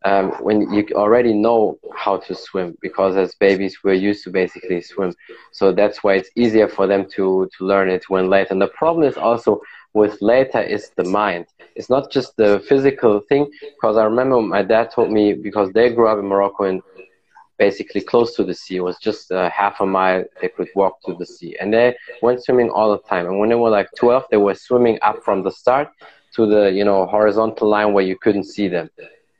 Um, 0.05 0.31
when 0.41 0.61
you 0.73 0.87
already 0.93 1.33
know 1.33 1.77
how 1.93 2.17
to 2.17 2.33
swim 2.33 2.77
because 2.81 3.17
as 3.17 3.35
babies 3.35 3.77
we're 3.83 3.93
used 3.93 4.23
to 4.23 4.29
basically 4.29 4.81
swim, 4.81 5.13
so 5.51 5.71
that's 5.73 6.03
why 6.03 6.15
it's 6.15 6.29
easier 6.35 6.67
for 6.67 6.87
them 6.87 7.05
to 7.15 7.49
to 7.57 7.65
learn 7.65 7.89
it 7.89 8.09
when 8.09 8.29
later. 8.29 8.53
And 8.53 8.61
the 8.61 8.69
problem 8.69 9.07
is 9.07 9.17
also 9.17 9.59
with 9.93 10.17
later 10.21 10.61
is 10.61 10.91
the 10.95 11.03
mind. 11.03 11.47
It's 11.75 11.89
not 11.89 12.11
just 12.11 12.37
the 12.37 12.63
physical 12.67 13.19
thing 13.29 13.49
because 13.75 13.97
I 13.97 14.03
remember 14.05 14.41
my 14.41 14.63
dad 14.63 14.91
told 14.91 15.11
me 15.11 15.33
because 15.33 15.71
they 15.71 15.89
grew 15.93 16.07
up 16.07 16.19
in 16.19 16.25
Morocco 16.25 16.63
and 16.63 16.81
basically 17.59 18.01
close 18.01 18.35
to 18.35 18.43
the 18.43 18.53
sea. 18.53 18.77
It 18.77 18.83
was 18.83 18.97
just 18.97 19.31
uh, 19.31 19.49
half 19.51 19.81
a 19.81 19.85
mile 19.85 20.23
they 20.41 20.47
could 20.47 20.69
walk 20.73 21.01
to 21.05 21.13
the 21.13 21.25
sea. 21.25 21.55
And 21.59 21.73
they 21.73 21.95
went 22.23 22.43
swimming 22.43 22.69
all 22.71 22.91
the 22.91 23.03
time. 23.07 23.27
And 23.27 23.37
when 23.37 23.49
they 23.49 23.55
were 23.55 23.69
like 23.69 23.89
12, 23.97 24.25
they 24.31 24.37
were 24.37 24.55
swimming 24.55 24.97
up 25.01 25.23
from 25.23 25.43
the 25.43 25.51
start 25.51 25.89
to 26.35 26.47
the, 26.47 26.71
you 26.71 26.85
know, 26.85 27.05
horizontal 27.05 27.67
line 27.67 27.93
where 27.93 28.05
you 28.05 28.17
couldn't 28.17 28.45
see 28.45 28.67
them. 28.67 28.89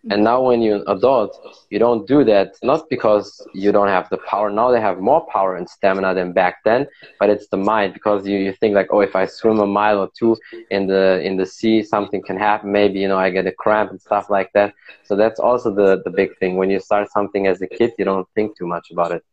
And 0.10 0.24
now 0.24 0.42
when 0.42 0.62
you're 0.62 0.78
an 0.78 0.84
adult, 0.88 1.38
you 1.70 1.78
don't 1.78 2.08
do 2.08 2.24
that, 2.24 2.56
not 2.64 2.90
because 2.90 3.46
you 3.54 3.72
don't 3.72 3.90
have 3.90 4.10
the 4.10 4.18
power. 4.18 4.50
Now 4.50 4.72
they 4.72 4.80
have 4.80 5.00
more 5.00 5.26
power 5.28 5.58
and 5.58 5.70
stamina 5.70 6.14
than 6.14 6.32
back 6.32 6.64
then, 6.64 6.88
but 7.20 7.30
it's 7.30 7.48
the 7.48 7.58
mind 7.58 7.94
because 7.94 8.26
you, 8.26 8.38
you 8.38 8.54
think 8.54 8.76
like, 8.76 8.88
oh, 8.92 9.02
if 9.02 9.16
I 9.16 9.26
swim 9.26 9.60
a 9.60 9.68
mile 9.68 10.00
or 10.00 10.10
two 10.18 10.38
in 10.72 10.88
the, 10.88 11.22
in 11.22 11.36
the 11.36 11.46
sea, 11.46 11.84
something 11.84 12.22
can 12.22 12.38
happen. 12.38 12.72
Maybe, 12.72 13.00
you 13.00 13.10
know, 13.10 13.18
I 13.18 13.30
get 13.30 13.46
a 13.46 13.52
cramp 13.52 13.92
and 13.92 14.02
stuff 14.02 14.30
like 14.30 14.52
that. 14.54 14.74
So 15.04 15.18
that's 15.18 15.40
also 15.40 15.74
the, 15.74 16.02
the 16.06 16.12
big 16.12 16.38
thing. 16.38 16.56
When 16.56 16.70
you 16.70 16.80
start 16.80 17.12
something 17.12 17.48
as 17.48 17.62
a 17.62 17.68
kid, 17.68 17.92
you 18.00 18.06
don't 18.06 18.28
think 18.36 18.58
too 18.58 18.68
much 18.68 18.92
about 18.92 19.12
it. 19.12 19.24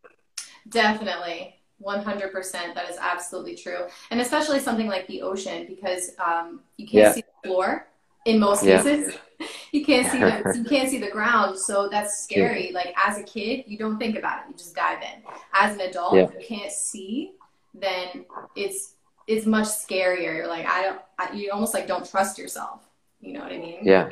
Definitely. 0.69 1.53
100% 1.85 2.33
that 2.75 2.89
is 2.89 2.97
absolutely 2.99 3.55
true 3.55 3.81
and 4.11 4.19
especially 4.19 4.59
something 4.59 4.87
like 4.87 5.07
the 5.09 5.21
ocean 5.21 5.67
because 5.69 6.13
um, 6.19 6.61
you 6.79 6.87
can't 6.87 6.95
yeah. 6.95 7.13
see 7.13 7.21
the 7.21 7.49
floor 7.49 7.87
in 8.27 8.39
most 8.39 8.63
yeah. 8.63 8.83
cases. 8.83 9.17
You 9.71 9.85
can't 9.85 10.11
see 10.11 10.19
the 10.19 10.55
you 10.57 10.65
can't 10.75 10.89
see 10.89 10.99
the 10.99 11.11
ground 11.11 11.59
so 11.59 11.91
that's 11.91 12.23
scary. 12.23 12.69
Yeah. 12.69 12.79
like 12.79 12.95
as 12.97 13.19
a 13.19 13.23
kid 13.23 13.65
you 13.67 13.77
don't 13.77 13.99
think 13.99 14.17
about 14.17 14.39
it. 14.39 14.45
You 14.49 14.57
just 14.57 14.75
dive 14.75 15.03
in. 15.03 15.23
As 15.53 15.75
an 15.75 15.83
adult 15.83 16.15
yeah. 16.15 16.23
if 16.23 16.33
you 16.33 16.57
can't 16.57 16.73
see 16.73 17.33
then 17.75 18.25
it's 18.55 18.95
it's 19.27 19.45
much 19.45 19.67
scarier. 19.67 20.35
You're 20.37 20.47
like 20.47 20.65
i 20.65 20.83
don't 20.85 21.01
I, 21.19 21.33
you 21.33 21.51
almost 21.53 21.75
like 21.75 21.87
don't 21.87 22.09
trust 22.09 22.39
yourself. 22.39 22.89
You 23.21 23.35
know 23.35 23.41
what 23.41 23.53
i 23.53 23.59
mean? 23.59 23.81
Yeah. 23.83 24.09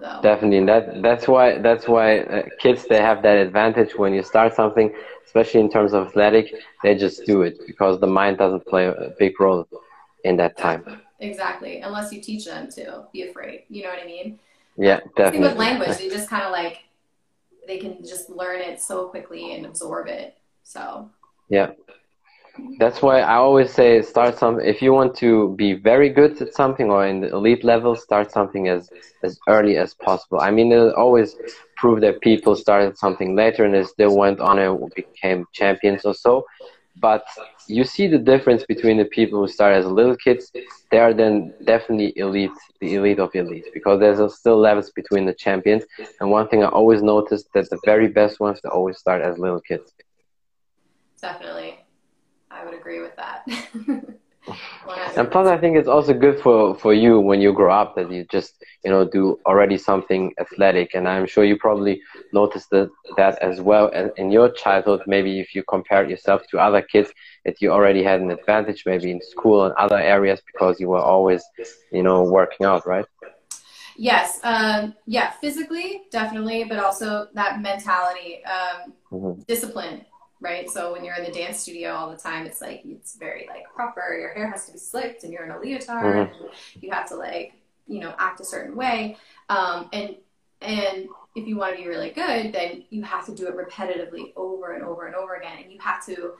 So. 0.00 0.20
definitely. 0.22 0.58
And 0.58 0.68
that 0.70 1.02
that's 1.02 1.28
why 1.28 1.58
that's 1.58 1.86
why 1.86 2.20
uh, 2.20 2.42
kids 2.58 2.86
they 2.86 3.02
have 3.02 3.22
that 3.22 3.36
advantage 3.36 3.94
when 3.94 4.14
you 4.14 4.22
start 4.22 4.54
something 4.54 4.90
especially 5.26 5.60
in 5.60 5.70
terms 5.70 5.92
of 5.92 6.06
athletic 6.06 6.54
they 6.82 6.94
just 6.94 7.26
do 7.26 7.42
it 7.42 7.58
because 7.66 8.00
the 8.00 8.06
mind 8.06 8.38
doesn't 8.38 8.66
play 8.66 8.86
a 8.86 9.12
big 9.18 9.38
role 9.38 9.68
in 10.24 10.38
that 10.38 10.56
time 10.56 11.02
Exactly. 11.22 11.80
Unless 11.80 12.12
you 12.12 12.20
teach 12.20 12.44
them 12.44 12.68
to 12.72 13.04
be 13.12 13.22
afraid. 13.28 13.64
You 13.70 13.82
know 13.82 13.88
what 13.90 14.02
I 14.02 14.06
mean? 14.06 14.38
Yeah, 14.76 15.00
definitely. 15.16 15.48
With 15.48 15.56
language. 15.56 15.98
They 15.98 16.08
just 16.08 16.28
kind 16.28 16.42
of 16.44 16.50
like, 16.50 16.80
they 17.66 17.78
can 17.78 17.96
just 18.04 18.28
learn 18.28 18.60
it 18.60 18.80
so 18.82 19.06
quickly 19.06 19.54
and 19.54 19.66
absorb 19.66 20.08
it. 20.08 20.36
So. 20.64 21.08
Yeah. 21.48 21.70
That's 22.78 23.00
why 23.00 23.20
I 23.20 23.36
always 23.36 23.72
say 23.72 24.02
start 24.02 24.38
some. 24.38 24.60
If 24.60 24.82
you 24.82 24.92
want 24.92 25.14
to 25.16 25.54
be 25.56 25.72
very 25.72 26.10
good 26.10 26.40
at 26.42 26.52
something 26.52 26.90
or 26.90 27.06
in 27.06 27.20
the 27.20 27.28
elite 27.28 27.64
level, 27.64 27.96
start 27.96 28.30
something 28.30 28.68
as 28.68 28.90
as 29.22 29.38
early 29.48 29.78
as 29.78 29.94
possible. 29.94 30.40
I 30.40 30.50
mean, 30.50 30.70
it 30.72 30.94
always 30.94 31.34
prove 31.76 32.00
that 32.02 32.20
people 32.20 32.54
started 32.54 32.98
something 32.98 33.34
later 33.36 33.64
and 33.64 33.74
as 33.74 33.86
they 33.86 34.04
still 34.04 34.16
went 34.18 34.40
on 34.40 34.58
and 34.58 34.92
became 34.94 35.46
champions 35.52 36.04
or 36.04 36.14
so. 36.14 36.44
But 37.00 37.24
you 37.68 37.84
see 37.84 38.06
the 38.06 38.18
difference 38.18 38.64
between 38.64 38.98
the 38.98 39.04
people 39.04 39.40
who 39.40 39.48
start 39.48 39.74
as 39.74 39.86
little 39.86 40.16
kids. 40.16 40.52
They 40.90 40.98
are 40.98 41.12
then 41.14 41.52
definitely 41.64 42.12
elite, 42.16 42.50
the 42.80 42.94
elite 42.94 43.18
of 43.18 43.34
elite, 43.34 43.66
because 43.72 44.00
there's 44.00 44.34
still 44.38 44.58
levels 44.58 44.90
between 44.90 45.24
the 45.24 45.34
champions. 45.34 45.84
And 46.20 46.30
one 46.30 46.48
thing 46.48 46.62
I 46.62 46.68
always 46.68 47.02
noticed 47.02 47.48
that 47.54 47.70
the 47.70 47.78
very 47.84 48.08
best 48.08 48.40
ones 48.40 48.60
they 48.62 48.68
always 48.68 48.98
start 48.98 49.22
as 49.22 49.38
little 49.38 49.60
kids. 49.60 49.92
Definitely, 51.20 51.80
I 52.50 52.64
would 52.64 52.74
agree 52.74 53.00
with 53.00 53.16
that. 53.16 53.46
and 55.16 55.30
plus, 55.30 55.46
I 55.46 55.56
think 55.56 55.76
it's 55.76 55.88
also 55.88 56.12
good 56.12 56.40
for 56.40 56.74
for 56.74 56.92
you 56.92 57.20
when 57.20 57.40
you 57.40 57.52
grow 57.52 57.72
up 57.72 57.94
that 57.96 58.10
you 58.10 58.24
just 58.30 58.64
you 58.84 58.90
know 58.90 59.04
do 59.04 59.38
already 59.46 59.78
something 59.78 60.34
athletic. 60.40 60.94
And 60.94 61.08
I'm 61.08 61.26
sure 61.26 61.44
you 61.44 61.56
probably 61.56 62.02
noticed 62.32 62.70
that 62.70 62.90
that 63.16 63.38
as 63.40 63.60
well 63.60 63.88
in 64.16 64.32
your 64.32 64.50
childhood. 64.50 65.02
Maybe 65.06 65.40
if 65.40 65.54
you 65.54 65.62
compare 65.62 66.08
yourself 66.08 66.42
to 66.50 66.58
other 66.58 66.82
kids, 66.82 67.10
that 67.44 67.60
you 67.60 67.70
already 67.70 68.02
had 68.02 68.20
an 68.20 68.30
advantage, 68.30 68.82
maybe 68.84 69.10
in 69.10 69.20
school 69.22 69.64
and 69.64 69.74
other 69.74 69.98
areas 69.98 70.40
because 70.46 70.80
you 70.80 70.88
were 70.88 71.04
always 71.12 71.42
you 71.92 72.02
know 72.02 72.22
working 72.24 72.66
out, 72.66 72.86
right? 72.86 73.06
Yes, 73.96 74.40
um, 74.42 74.94
yeah, 75.06 75.30
physically 75.32 76.02
definitely, 76.10 76.64
but 76.64 76.78
also 76.78 77.28
that 77.34 77.60
mentality, 77.60 78.42
um, 78.44 78.94
mm-hmm. 79.12 79.42
discipline 79.42 80.06
right? 80.42 80.68
So 80.68 80.92
when 80.92 81.04
you're 81.04 81.14
in 81.14 81.24
the 81.24 81.30
dance 81.30 81.60
studio 81.60 81.92
all 81.92 82.10
the 82.10 82.16
time, 82.16 82.44
it's 82.44 82.60
like 82.60 82.82
it's 82.84 83.14
very 83.14 83.46
like 83.48 83.72
proper. 83.74 84.16
Your 84.18 84.34
hair 84.34 84.50
has 84.50 84.66
to 84.66 84.72
be 84.72 84.78
slicked, 84.78 85.24
and 85.24 85.32
you're 85.32 85.44
in 85.44 85.52
a 85.52 85.58
leotard. 85.58 86.30
Mm-hmm. 86.30 86.44
you 86.80 86.90
have 86.90 87.08
to 87.08 87.16
like 87.16 87.54
you 87.86 88.00
know 88.00 88.14
act 88.18 88.40
a 88.40 88.44
certain 88.44 88.76
way, 88.76 89.16
um, 89.48 89.88
and 89.92 90.16
and 90.60 91.08
if 91.34 91.46
you 91.46 91.56
want 91.56 91.76
to 91.76 91.82
be 91.82 91.88
really 91.88 92.10
good, 92.10 92.52
then 92.52 92.84
you 92.90 93.02
have 93.02 93.24
to 93.26 93.34
do 93.34 93.46
it 93.46 93.56
repetitively 93.56 94.32
over 94.36 94.72
and 94.72 94.84
over 94.84 95.06
and 95.06 95.14
over 95.14 95.36
again, 95.36 95.58
and 95.62 95.72
you 95.72 95.78
have 95.80 96.04
to. 96.06 96.32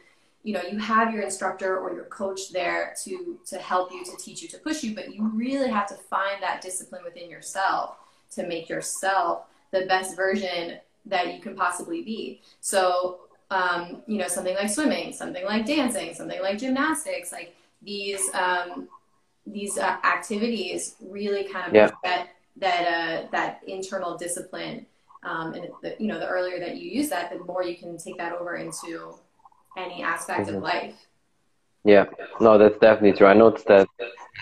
You 0.44 0.54
know, 0.54 0.62
you 0.62 0.76
have 0.78 1.14
your 1.14 1.22
instructor 1.22 1.78
or 1.78 1.94
your 1.94 2.06
coach 2.06 2.50
there 2.50 2.96
to 3.04 3.38
to 3.46 3.58
help 3.58 3.92
you, 3.92 4.04
to 4.04 4.16
teach 4.18 4.42
you, 4.42 4.48
to 4.48 4.58
push 4.58 4.82
you, 4.82 4.92
but 4.92 5.14
you 5.14 5.30
really 5.32 5.70
have 5.70 5.86
to 5.86 5.94
find 5.94 6.42
that 6.42 6.60
discipline 6.60 7.02
within 7.04 7.30
yourself 7.30 7.94
to 8.32 8.44
make 8.44 8.68
yourself 8.68 9.44
the 9.70 9.86
best 9.86 10.16
version 10.16 10.78
that 11.06 11.32
you 11.32 11.40
can 11.40 11.54
possibly 11.54 12.02
be. 12.02 12.42
So 12.60 13.20
um, 13.52 14.02
you 14.06 14.18
know, 14.18 14.28
something 14.28 14.54
like 14.54 14.70
swimming, 14.70 15.12
something 15.12 15.44
like 15.44 15.66
dancing, 15.66 16.14
something 16.14 16.40
like 16.40 16.58
gymnastics, 16.58 17.32
like 17.32 17.54
these 17.82 18.32
um, 18.34 18.88
these 19.46 19.76
uh, 19.76 19.96
activities 20.04 20.96
really 21.00 21.44
kind 21.44 21.68
of 21.68 21.74
yeah. 21.74 21.90
that 22.02 22.28
that 22.56 22.86
uh, 22.86 23.28
that 23.30 23.60
internal 23.66 24.16
discipline. 24.16 24.86
Um, 25.24 25.54
and 25.54 25.68
the, 25.82 25.94
you 26.00 26.08
know, 26.08 26.18
the 26.18 26.26
earlier 26.26 26.58
that 26.58 26.76
you 26.78 26.90
use 26.90 27.08
that, 27.10 27.30
the 27.30 27.38
more 27.44 27.62
you 27.62 27.76
can 27.76 27.96
take 27.96 28.18
that 28.18 28.32
over 28.32 28.56
into 28.56 29.14
any 29.76 30.02
aspect 30.02 30.48
mm-hmm. 30.48 30.56
of 30.56 30.62
life. 30.62 30.94
Yeah, 31.84 32.06
no, 32.40 32.58
that's 32.58 32.78
definitely 32.78 33.16
true. 33.16 33.28
I 33.28 33.34
noticed 33.34 33.66
that 33.66 33.86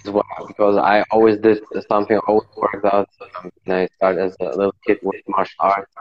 as 0.04 0.10
well 0.10 0.24
because 0.46 0.76
I 0.76 1.04
always 1.10 1.38
did 1.38 1.62
something. 1.88 2.18
Always 2.26 2.48
worked 2.56 2.84
out. 2.84 3.08
Um, 3.36 3.50
and 3.66 3.74
I 3.74 3.88
started 3.96 4.22
as 4.24 4.36
a 4.40 4.56
little 4.56 4.74
kid 4.86 4.98
with 5.02 5.22
martial 5.28 5.56
arts, 5.60 5.92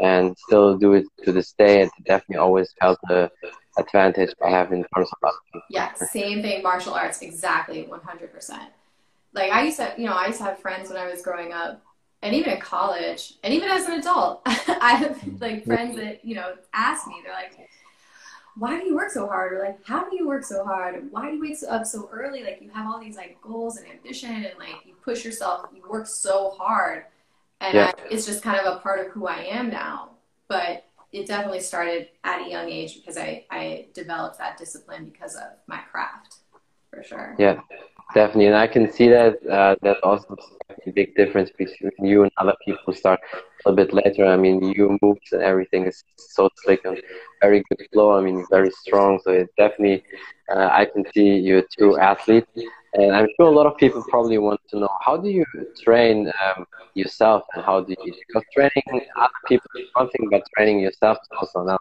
and 0.00 0.36
still 0.46 0.76
do 0.78 0.94
it 0.94 1.06
to 1.24 1.32
this 1.32 1.52
day. 1.52 1.82
And 1.82 1.90
definitely 2.04 2.36
always 2.36 2.72
felt 2.80 2.98
the 3.08 3.30
advantage 3.78 4.30
I 4.44 4.50
have 4.50 4.72
in 4.72 4.84
terms 4.94 5.10
of 5.22 5.32
Yeah, 5.70 5.92
same 5.94 6.42
thing. 6.42 6.62
Martial 6.62 6.94
arts, 6.94 7.22
exactly, 7.22 7.82
one 7.84 8.00
hundred 8.00 8.32
percent. 8.32 8.70
Like 9.32 9.52
I 9.52 9.64
used 9.64 9.78
to, 9.78 9.94
you 9.96 10.06
know, 10.06 10.14
I 10.14 10.26
used 10.26 10.38
to 10.38 10.44
have 10.44 10.58
friends 10.60 10.88
when 10.88 10.98
I 10.98 11.06
was 11.06 11.22
growing 11.22 11.52
up, 11.52 11.82
and 12.22 12.34
even 12.34 12.54
in 12.54 12.60
college, 12.60 13.34
and 13.44 13.54
even 13.54 13.70
as 13.70 13.86
an 13.86 14.00
adult, 14.00 14.42
I 14.46 14.94
have 14.96 15.20
like 15.40 15.64
friends 15.66 15.96
that 15.96 16.24
you 16.24 16.34
know 16.34 16.54
ask 16.74 17.06
me. 17.06 17.16
They're 17.24 17.32
like, 17.32 17.68
"Why 18.56 18.78
do 18.80 18.86
you 18.86 18.94
work 18.94 19.10
so 19.10 19.26
hard?" 19.26 19.52
Or 19.52 19.58
like, 19.60 19.84
"How 19.84 20.08
do 20.08 20.16
you 20.16 20.26
work 20.26 20.44
so 20.44 20.64
hard? 20.64 21.10
Why 21.10 21.30
do 21.30 21.36
you 21.36 21.42
wake 21.42 21.58
up 21.68 21.86
so 21.86 22.08
early? 22.12 22.42
Like 22.42 22.60
you 22.60 22.70
have 22.70 22.86
all 22.86 23.00
these 23.00 23.16
like 23.16 23.40
goals 23.40 23.76
and 23.76 23.86
ambition, 23.88 24.30
and 24.30 24.58
like 24.58 24.84
you 24.84 24.94
push 25.02 25.24
yourself, 25.24 25.68
you 25.74 25.82
work 25.88 26.06
so 26.06 26.50
hard." 26.50 27.06
And 27.60 27.74
yeah. 27.74 27.86
I, 27.86 27.92
it's 28.10 28.26
just 28.26 28.42
kind 28.42 28.58
of 28.58 28.76
a 28.76 28.80
part 28.80 29.06
of 29.06 29.12
who 29.12 29.26
I 29.26 29.44
am 29.44 29.70
now. 29.70 30.10
But 30.48 30.84
it 31.12 31.26
definitely 31.26 31.60
started 31.60 32.08
at 32.24 32.46
a 32.46 32.50
young 32.50 32.68
age 32.68 32.96
because 32.96 33.16
I, 33.16 33.44
I 33.50 33.86
developed 33.94 34.38
that 34.38 34.58
discipline 34.58 35.04
because 35.06 35.34
of 35.34 35.52
my 35.66 35.78
craft, 35.78 36.36
for 36.90 37.02
sure. 37.02 37.36
Yeah, 37.38 37.60
definitely, 38.14 38.46
and 38.46 38.56
I 38.56 38.66
can 38.66 38.90
see 38.92 39.08
that 39.08 39.44
uh, 39.46 39.76
that 39.82 40.02
also 40.02 40.36
a 40.86 40.90
big 40.92 41.14
difference 41.14 41.50
between 41.50 41.90
you 42.00 42.22
and 42.22 42.32
other 42.38 42.54
people 42.64 42.92
start 42.94 43.20
a 43.66 43.72
bit 43.72 43.92
later. 43.92 44.24
I 44.26 44.36
mean, 44.36 44.62
you 44.62 44.98
moves 45.02 45.32
and 45.32 45.42
everything 45.42 45.86
is 45.86 46.02
so 46.16 46.48
slick 46.62 46.84
and 46.84 47.00
very 47.40 47.62
good 47.68 47.86
flow. 47.92 48.16
I 48.16 48.20
mean, 48.22 48.44
very 48.50 48.70
strong. 48.70 49.20
So 49.24 49.32
it 49.32 49.48
definitely, 49.56 50.04
uh, 50.54 50.68
I 50.72 50.86
can 50.86 51.04
see 51.12 51.38
you're 51.38 51.58
a 51.58 51.68
true 51.76 51.98
athlete. 51.98 52.46
And 52.94 53.14
I'm 53.14 53.28
sure 53.36 53.46
a 53.46 53.50
lot 53.50 53.66
of 53.66 53.76
people 53.76 54.04
probably 54.08 54.38
want 54.38 54.60
to 54.70 54.80
know 54.80 54.88
how 55.00 55.16
do 55.16 55.28
you 55.28 55.44
train 55.80 56.32
um, 56.44 56.66
yourself 56.94 57.44
and 57.54 57.64
how 57.64 57.80
do 57.80 57.94
you 58.04 58.12
because 58.26 58.42
training 58.52 59.06
other 59.16 59.32
people 59.46 59.70
is 59.76 59.86
one 59.94 60.08
thing, 60.10 60.28
but 60.30 60.42
training 60.56 60.80
yourself 60.80 61.18
is 61.22 61.28
also 61.38 61.62
another. 61.62 61.78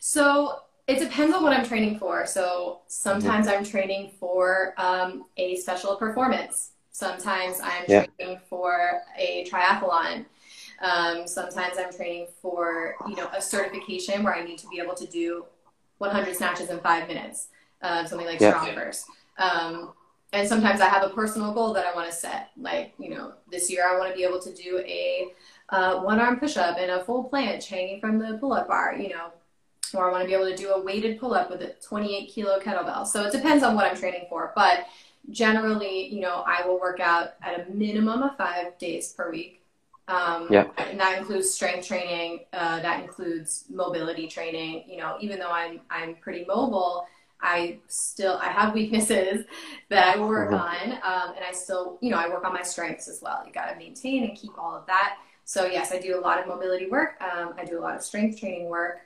So 0.00 0.62
it 0.88 0.98
depends 0.98 1.34
on 1.34 1.42
what 1.42 1.52
I'm 1.52 1.64
training 1.64 1.98
for. 1.98 2.26
So 2.26 2.80
sometimes 2.88 3.46
mm-hmm. 3.46 3.58
I'm 3.58 3.64
training 3.64 4.12
for 4.18 4.74
um, 4.78 5.26
a 5.36 5.56
special 5.56 5.96
performance. 5.96 6.72
Sometimes 6.90 7.60
I'm 7.62 7.84
yeah. 7.86 8.06
training 8.16 8.40
for 8.48 9.02
a 9.16 9.46
triathlon. 9.48 10.24
Um, 10.80 11.26
sometimes 11.26 11.76
I'm 11.78 11.92
training 11.92 12.28
for 12.40 12.94
you 13.06 13.16
know 13.16 13.28
a 13.36 13.40
certification 13.40 14.22
where 14.22 14.34
I 14.34 14.44
need 14.44 14.58
to 14.58 14.68
be 14.68 14.80
able 14.80 14.94
to 14.94 15.06
do 15.06 15.44
100 15.98 16.34
snatches 16.34 16.70
in 16.70 16.78
five 16.80 17.06
minutes, 17.06 17.48
uh, 17.82 18.04
something 18.06 18.26
like 18.26 18.40
yeah. 18.40 18.54
StrongFirst. 18.54 19.04
Um, 19.38 19.92
and 20.32 20.46
sometimes 20.46 20.80
I 20.80 20.88
have 20.88 21.04
a 21.04 21.10
personal 21.10 21.54
goal 21.54 21.72
that 21.72 21.86
I 21.86 21.94
want 21.94 22.10
to 22.10 22.14
set. 22.14 22.50
Like, 22.56 22.92
you 22.98 23.10
know, 23.10 23.32
this 23.50 23.70
year 23.70 23.88
I 23.88 23.98
want 23.98 24.10
to 24.10 24.16
be 24.16 24.24
able 24.24 24.40
to 24.40 24.52
do 24.52 24.82
a 24.86 25.32
uh, 25.70 26.00
one 26.00 26.20
arm 26.20 26.38
push 26.38 26.56
up 26.56 26.76
and 26.78 26.90
a 26.90 27.04
full 27.04 27.28
planche 27.30 27.66
hanging 27.66 28.00
from 28.00 28.18
the 28.18 28.36
pull 28.38 28.52
up 28.52 28.68
bar, 28.68 28.96
you 28.96 29.10
know, 29.10 29.32
or 29.94 30.08
I 30.08 30.12
want 30.12 30.22
to 30.22 30.28
be 30.28 30.34
able 30.34 30.50
to 30.50 30.56
do 30.56 30.70
a 30.70 30.82
weighted 30.82 31.18
pull 31.18 31.34
up 31.34 31.50
with 31.50 31.62
a 31.62 31.74
28 31.82 32.26
kilo 32.28 32.60
kettlebell. 32.60 33.06
So 33.06 33.24
it 33.24 33.32
depends 33.32 33.64
on 33.64 33.74
what 33.74 33.86
I'm 33.86 33.96
training 33.96 34.26
for. 34.28 34.52
But 34.54 34.86
generally, 35.30 36.12
you 36.12 36.20
know, 36.20 36.44
I 36.46 36.66
will 36.66 36.80
work 36.80 37.00
out 37.00 37.34
at 37.42 37.66
a 37.66 37.70
minimum 37.70 38.22
of 38.22 38.36
five 38.36 38.78
days 38.78 39.12
per 39.12 39.30
week. 39.30 39.62
Um, 40.08 40.48
yeah. 40.50 40.68
And 40.78 40.98
that 41.00 41.18
includes 41.18 41.50
strength 41.50 41.86
training. 41.86 42.40
Uh, 42.52 42.80
that 42.80 43.02
includes 43.02 43.64
mobility 43.70 44.26
training. 44.26 44.84
You 44.88 44.98
know, 44.98 45.16
even 45.20 45.38
though 45.38 45.50
I'm 45.50 45.80
I'm 45.90 46.14
pretty 46.16 46.46
mobile, 46.46 47.06
I 47.40 47.78
still 47.86 48.38
I 48.42 48.48
have 48.48 48.74
weaknesses 48.74 49.44
that 49.90 50.16
I 50.16 50.20
work 50.20 50.50
mm-hmm. 50.50 50.54
on, 50.54 50.92
um, 51.02 51.36
and 51.36 51.44
I 51.44 51.52
still 51.52 51.98
you 52.00 52.10
know 52.10 52.18
I 52.18 52.28
work 52.28 52.44
on 52.44 52.52
my 52.52 52.62
strengths 52.62 53.08
as 53.08 53.20
well. 53.22 53.42
You 53.46 53.52
got 53.52 53.70
to 53.70 53.76
maintain 53.76 54.24
and 54.24 54.36
keep 54.36 54.58
all 54.58 54.74
of 54.74 54.86
that. 54.86 55.18
So 55.44 55.66
yes, 55.66 55.92
I 55.92 55.98
do 55.98 56.18
a 56.18 56.20
lot 56.20 56.38
of 56.38 56.46
mobility 56.46 56.88
work. 56.90 57.20
Um, 57.22 57.54
I 57.56 57.64
do 57.64 57.78
a 57.78 57.80
lot 57.80 57.94
of 57.94 58.02
strength 58.02 58.38
training 58.38 58.68
work. 58.68 59.00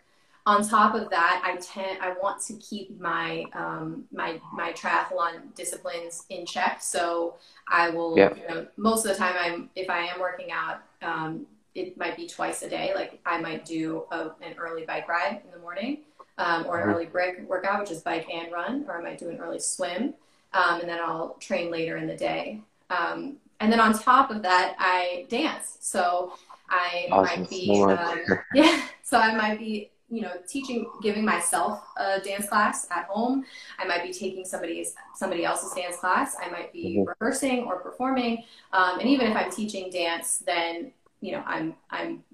On 0.44 0.66
top 0.66 0.96
of 0.96 1.08
that, 1.10 1.40
I 1.44 1.56
tend 1.58 2.02
I 2.02 2.14
want 2.20 2.42
to 2.46 2.54
keep 2.54 3.00
my 3.00 3.44
um, 3.52 4.04
my 4.10 4.40
my 4.52 4.72
triathlon 4.72 5.54
disciplines 5.54 6.24
in 6.30 6.44
check. 6.44 6.82
So 6.82 7.36
I 7.68 7.90
will, 7.90 8.18
Yeah. 8.18 8.34
you 8.34 8.48
know, 8.48 8.66
most 8.76 9.04
of 9.04 9.12
the 9.12 9.16
time, 9.16 9.36
I'm 9.38 9.70
if 9.76 9.88
I 9.88 10.00
am 10.06 10.18
working 10.18 10.50
out, 10.50 10.80
um, 11.00 11.46
it 11.76 11.96
might 11.96 12.16
be 12.16 12.26
twice 12.26 12.62
a 12.62 12.68
day. 12.68 12.92
Like 12.92 13.20
I 13.24 13.40
might 13.40 13.64
do 13.64 14.04
a, 14.10 14.32
an 14.42 14.54
early 14.58 14.84
bike 14.84 15.08
ride 15.08 15.42
in 15.44 15.50
the 15.52 15.58
morning, 15.58 15.98
um, 16.42 16.66
or 16.66 16.78
an 16.80 16.86
Mhm. 16.86 16.94
early 16.94 17.06
brick 17.06 17.42
workout, 17.48 17.80
which 17.80 17.90
is 17.90 18.02
bike 18.02 18.26
and 18.32 18.52
run, 18.52 18.84
or 18.88 18.98
I 18.98 19.02
might 19.02 19.18
do 19.18 19.28
an 19.30 19.38
early 19.38 19.60
swim, 19.60 20.14
um, 20.52 20.80
and 20.80 20.88
then 20.88 20.98
I'll 21.00 21.34
train 21.40 21.70
later 21.70 21.96
in 21.96 22.06
the 22.06 22.16
day. 22.16 22.60
Um, 22.90 23.36
and 23.60 23.72
then 23.72 23.80
on 23.80 23.92
top 23.98 24.30
of 24.30 24.42
that, 24.42 24.74
I 24.78 25.26
dance. 25.28 25.78
So 25.80 26.32
I 26.68 27.08
Awesome. 27.12 27.42
might 27.42 27.50
be, 27.50 27.84
um, 27.88 28.20
yeah. 28.54 28.82
So 29.02 29.18
I 29.18 29.34
might 29.36 29.58
be, 29.58 29.90
you 30.10 30.22
know, 30.22 30.32
teaching, 30.48 30.90
giving 31.02 31.24
myself 31.24 31.82
a 31.96 32.20
dance 32.20 32.48
class 32.48 32.86
at 32.90 33.04
home. 33.06 33.44
I 33.78 33.84
might 33.86 34.02
be 34.02 34.12
taking 34.12 34.44
somebody's 34.44 34.94
somebody 35.14 35.44
else's 35.44 35.72
dance 35.74 35.96
class. 35.96 36.36
I 36.42 36.50
might 36.50 36.72
be 36.72 36.88
Mhm. 36.98 37.06
rehearsing 37.06 37.64
or 37.64 37.76
performing. 37.80 38.44
Um, 38.72 38.98
and 39.00 39.08
even 39.08 39.26
if 39.26 39.36
I'm 39.36 39.50
teaching 39.50 39.90
dance, 39.90 40.38
then 40.38 40.92
you 41.20 41.32
know 41.32 41.42
I'm 41.46 41.76
I'm 41.90 42.24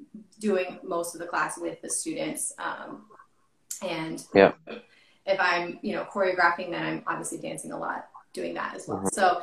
doing 0.41 0.79
most 0.83 1.15
of 1.15 1.21
the 1.21 1.27
class 1.27 1.59
with 1.59 1.81
the 1.83 1.91
students. 1.91 2.55
Um, 2.59 3.03
and 3.83 4.25
Yeah. 4.35 4.53
if 5.27 5.39
I'm 5.41 5.79
you 5.83 5.95
know 5.95 6.05
choreographing, 6.05 6.71
then 6.71 6.83
I'm 6.85 7.03
obviously 7.07 7.39
dancing 7.39 7.73
a 7.73 7.79
lot, 7.79 8.09
doing 8.33 8.55
that 8.55 8.75
as 8.75 8.89
well. 8.89 8.99
Mhm. 9.05 9.13
So 9.13 9.43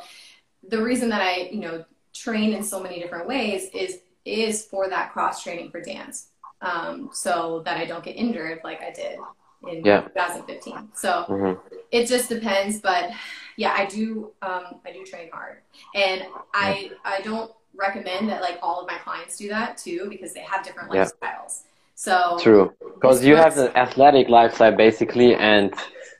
the 0.68 0.82
reason 0.82 1.08
that 1.10 1.22
I 1.22 1.48
you 1.52 1.60
know 1.60 1.84
train 2.14 2.52
in 2.54 2.62
so 2.62 2.80
many 2.82 2.98
different 3.00 3.28
ways 3.28 3.70
is 3.74 4.00
is 4.24 4.64
for 4.64 4.88
that 4.88 5.12
cross 5.12 5.42
training 5.42 5.70
for 5.70 5.80
dance 5.80 6.28
um, 6.60 7.10
so 7.12 7.62
that 7.64 7.76
I 7.76 7.84
don't 7.84 8.02
get 8.02 8.16
injured 8.16 8.60
like 8.64 8.82
I 8.82 8.90
did 8.90 9.18
in 9.62 9.84
Yeah. 9.84 10.00
2015. 10.02 10.88
So 10.94 11.22
hmm 11.24 11.52
it 11.92 12.06
just 12.06 12.28
depends, 12.28 12.80
but 12.80 13.10
yeah, 13.56 13.72
I 13.76 13.86
do 13.86 14.32
um, 14.42 14.80
I 14.84 14.92
do 14.92 15.04
train 15.04 15.30
hard, 15.32 15.58
and 15.94 16.24
I 16.52 16.90
I 17.04 17.20
don't 17.20 17.52
recommend 17.74 18.28
that 18.30 18.40
like 18.40 18.58
all 18.62 18.80
of 18.80 18.86
my 18.88 18.98
clients 18.98 19.36
do 19.36 19.48
that 19.48 19.78
too 19.78 20.06
because 20.08 20.32
they 20.32 20.40
have 20.40 20.64
different 20.64 20.92
Yeah. 20.92 21.04
lifestyles. 21.04 21.62
So 21.96 22.36
True, 22.38 22.72
because 23.00 23.24
you 23.24 23.36
have 23.36 23.56
an 23.58 23.74
athletic 23.76 24.28
lifestyle 24.28 24.76
basically, 24.76 25.34
and 25.34 25.72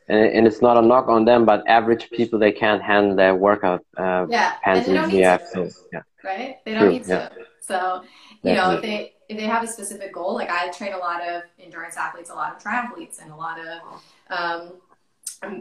and 0.09 0.47
it's 0.47 0.63
not 0.63 0.77
a 0.77 0.83
knock 0.83 1.09
on 1.09 1.25
them, 1.25 1.45
but 1.45 1.63
average 1.69 2.11
people 2.13 2.39
they 2.39 2.53
can't 2.53 2.83
handle 2.83 3.17
their 3.17 3.35
workout 3.35 3.85
uh, 3.99 4.27
yeah, 4.31 4.55
and 4.65 4.83
they 4.85 4.95
don't 4.95 5.09
need 5.09 5.21
Yeah, 5.21 5.37
to, 5.37 5.45
so 5.47 5.69
yeah, 5.93 6.03
right? 6.25 6.57
They 6.65 6.75
don't 6.75 6.83
True, 6.83 6.93
need 6.93 7.05
to. 7.05 7.09
yeah. 7.11 7.29
So 7.61 8.03
you 8.43 8.55
know 8.55 8.71
if 8.73 8.83
they 8.83 9.15
if 9.29 9.37
they 9.39 9.45
have 9.47 9.63
a 9.63 9.67
specific 9.67 10.13
goal, 10.13 10.35
like 10.35 10.51
I 10.51 10.71
train 10.71 10.93
a 10.95 10.99
lot 10.99 11.21
of 11.23 11.43
endurance 11.59 11.97
athletes, 11.97 12.31
a 12.31 12.35
lot 12.35 12.57
of 12.57 12.63
triathletes, 12.63 13.21
and 13.21 13.31
a 13.31 13.37
lot 13.37 13.59
of 13.59 13.83
um, 14.31 14.73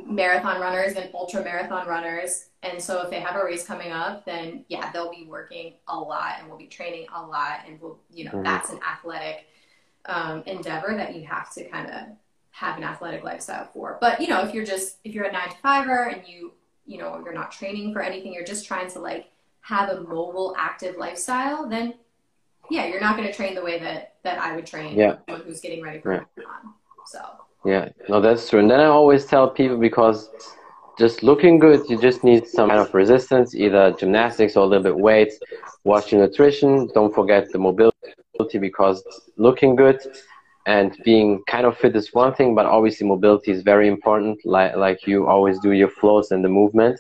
marathon 0.08 0.60
runners 0.62 0.96
and 0.96 1.10
ultra 1.14 1.44
marathon 1.44 1.88
runners. 1.88 2.46
And 2.64 2.82
so 2.82 3.02
if 3.04 3.10
they 3.10 3.20
have 3.20 3.36
a 3.36 3.44
race 3.44 3.66
coming 3.66 3.92
up, 3.92 4.26
then 4.26 4.66
yeah, 4.70 4.92
they'll 4.92 5.12
be 5.12 5.28
working 5.30 5.74
a 5.88 5.98
lot 5.98 6.36
and 6.40 6.48
we'll 6.50 6.58
be 6.58 6.68
training 6.68 7.08
a 7.14 7.22
lot. 7.22 7.60
And 7.68 7.80
we'll, 7.82 8.00
you 8.10 8.26
know, 8.26 8.32
Mhm. 8.32 8.44
that's 8.44 8.70
an 8.72 8.80
athletic 8.84 9.48
um, 10.08 10.44
endeavor 10.46 10.96
that 10.96 11.16
you 11.16 11.26
have 11.26 11.54
to 11.54 11.68
kind 11.70 11.90
of 11.90 12.02
have 12.52 12.78
an 12.78 12.84
athletic 12.84 13.24
lifestyle 13.24 13.68
for. 13.74 13.98
But, 14.00 14.22
you 14.22 14.28
know, 14.28 14.42
if 14.42 14.54
you're 14.54 14.66
just, 14.66 14.98
if 15.04 15.14
you're 15.14 15.26
a 15.26 15.32
nine 15.32 15.50
to 15.50 15.58
fiver 15.58 16.10
and 16.10 16.26
you, 16.28 16.54
you 16.86 16.98
know, 16.98 17.22
you're 17.24 17.34
not 17.34 17.52
training 17.52 17.94
for 17.94 18.02
anything, 18.02 18.34
you're 18.34 18.46
just 18.46 18.66
trying 18.66 18.90
to 18.92 19.00
like 19.00 19.32
have 19.62 19.90
a 19.90 20.02
mobile, 20.02 20.56
active 20.58 20.96
lifestyle, 20.98 21.68
then 21.68 21.96
yeah, 22.70 22.86
you're 22.86 23.02
not 23.02 23.18
going 23.18 23.28
to 23.28 23.34
train 23.34 23.56
the 23.56 23.62
way 23.62 23.80
that, 23.80 24.16
that 24.24 24.40
I 24.40 24.56
would 24.56 24.66
train 24.66 24.98
Yeah. 24.98 25.18
someone 25.28 25.46
who's 25.46 25.60
getting 25.60 25.84
ready 25.84 26.00
for 26.00 26.14
Yeah. 26.14 26.24
marathon. 26.38 26.74
So. 27.08 27.20
yeah. 27.66 27.90
No, 28.10 28.22
that's 28.22 28.50
true. 28.50 28.60
And 28.60 28.70
then 28.70 28.80
I 28.80 28.86
always 28.86 29.26
tell 29.26 29.50
people 29.50 29.78
because 29.78 30.30
just 30.98 31.24
looking 31.24 31.60
good, 31.60 31.90
you 31.90 31.98
just 31.98 32.24
need 32.24 32.48
some 32.48 32.70
kind 32.70 32.80
of 32.80 32.94
resistance, 32.94 33.54
either 33.54 33.92
gymnastics 34.00 34.56
or 34.56 34.64
a 34.64 34.66
little 34.66 34.84
bit 34.84 34.98
weights. 34.98 35.40
Watch 35.84 36.12
your 36.12 36.22
nutrition. 36.22 36.90
Don't 36.94 37.14
forget 37.14 37.52
the 37.52 37.60
mobility 37.60 37.96
because 38.40 38.64
looking 39.22 39.60
good 39.60 39.84
and 40.56 40.86
being 40.94 41.34
kind 41.40 41.56
of 41.56 41.68
fit 41.70 41.86
is 41.86 42.04
one 42.06 42.24
thing, 42.24 42.48
but 42.48 42.58
obviously 42.58 43.06
mobility 43.08 43.52
is 43.52 43.62
very 43.62 43.88
important. 43.88 44.40
Like 44.46 44.76
like 44.76 45.06
you 45.08 45.28
always 45.28 45.60
do 45.60 45.72
your 45.72 45.90
flows 45.90 46.32
and 46.32 46.44
the 46.44 46.50
movement 46.50 47.00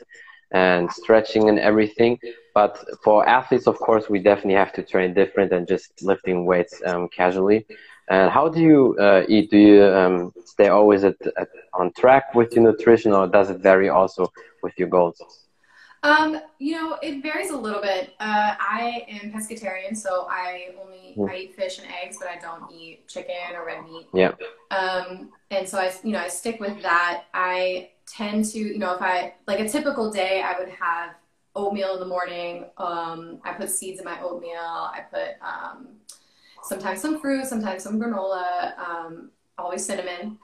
and 0.54 0.91
stretching 0.91 1.50
and 1.50 1.60
everything. 1.60 2.17
But 2.54 2.78
for 3.04 3.28
athletes, 3.28 3.67
of 3.67 3.78
course, 3.80 4.10
we 4.10 4.19
definitely 4.19 4.56
have 4.56 4.74
to 4.74 4.84
train 4.84 5.13
different 5.13 5.50
than 5.52 5.65
just 5.65 5.91
lifting 6.02 6.45
weights 6.45 6.82
um, 6.86 7.08
casually. 7.10 7.65
And 8.10 8.30
how 8.32 8.50
do 8.50 8.62
you 8.62 8.95
uh, 9.00 9.24
eat? 9.28 9.50
Do 9.52 9.58
you 9.58 9.84
um, 9.84 10.32
stay 10.45 10.67
always 10.67 11.04
at, 11.04 11.15
at 11.38 11.48
on 11.74 11.91
track 11.98 12.34
with 12.36 12.54
your 12.56 12.63
nutrition, 12.63 13.13
or 13.13 13.28
does 13.28 13.50
it 13.50 13.60
vary 13.62 13.89
also 13.89 14.32
with 14.62 14.74
your 14.78 14.89
goals? 14.89 15.44
Um, 16.03 16.39
you 16.60 16.75
know, 16.75 16.99
it 17.01 17.23
varies 17.23 17.49
a 17.49 17.58
little 17.58 17.81
bit. 17.81 18.13
Uh, 18.19 18.55
I 18.60 19.05
am 19.08 19.31
pescatarian, 19.31 19.97
so 19.97 20.27
I 20.29 20.75
only 20.81 20.95
Mm. 21.17 21.29
I 21.29 21.36
eat 21.38 21.55
fish 21.55 21.79
and 21.79 21.88
eggs, 22.03 22.17
but 22.19 22.27
I 22.27 22.38
don't 22.38 22.71
eat 22.71 23.08
chicken 23.08 23.36
or 23.55 23.65
red 23.65 23.84
meat. 23.86 24.08
Yeah. 24.13 24.31
Um, 24.71 25.29
and 25.51 25.67
so 25.67 25.77
I, 25.77 25.93
you 26.03 26.12
know, 26.12 26.19
I 26.19 26.27
stick 26.27 26.60
with 26.60 26.81
that. 26.81 27.23
I 27.34 27.91
tend 28.05 28.45
to, 28.45 28.60
you 28.60 28.77
know, 28.77 28.93
if 28.95 29.01
I 29.01 29.36
like 29.47 29.60
a 29.60 29.69
typical 29.69 30.12
day, 30.12 30.41
I 30.41 30.60
would 30.60 30.69
have 30.69 31.12
oatmeal 31.55 31.93
in 31.93 31.99
the 31.99 32.05
morning. 32.05 32.65
Um, 32.77 33.39
I 33.43 33.53
put 33.53 33.69
seeds 33.69 33.99
in 33.99 34.05
my 34.05 34.19
oatmeal. 34.21 34.60
I 34.60 35.01
put 35.10 35.36
um, 35.41 35.88
sometimes 36.63 37.01
some 37.01 37.19
fruit, 37.19 37.45
sometimes 37.45 37.84
some 37.84 37.99
granola, 37.99 38.77
um, 38.77 39.31
always 39.58 39.86
cinnamon, 39.86 40.38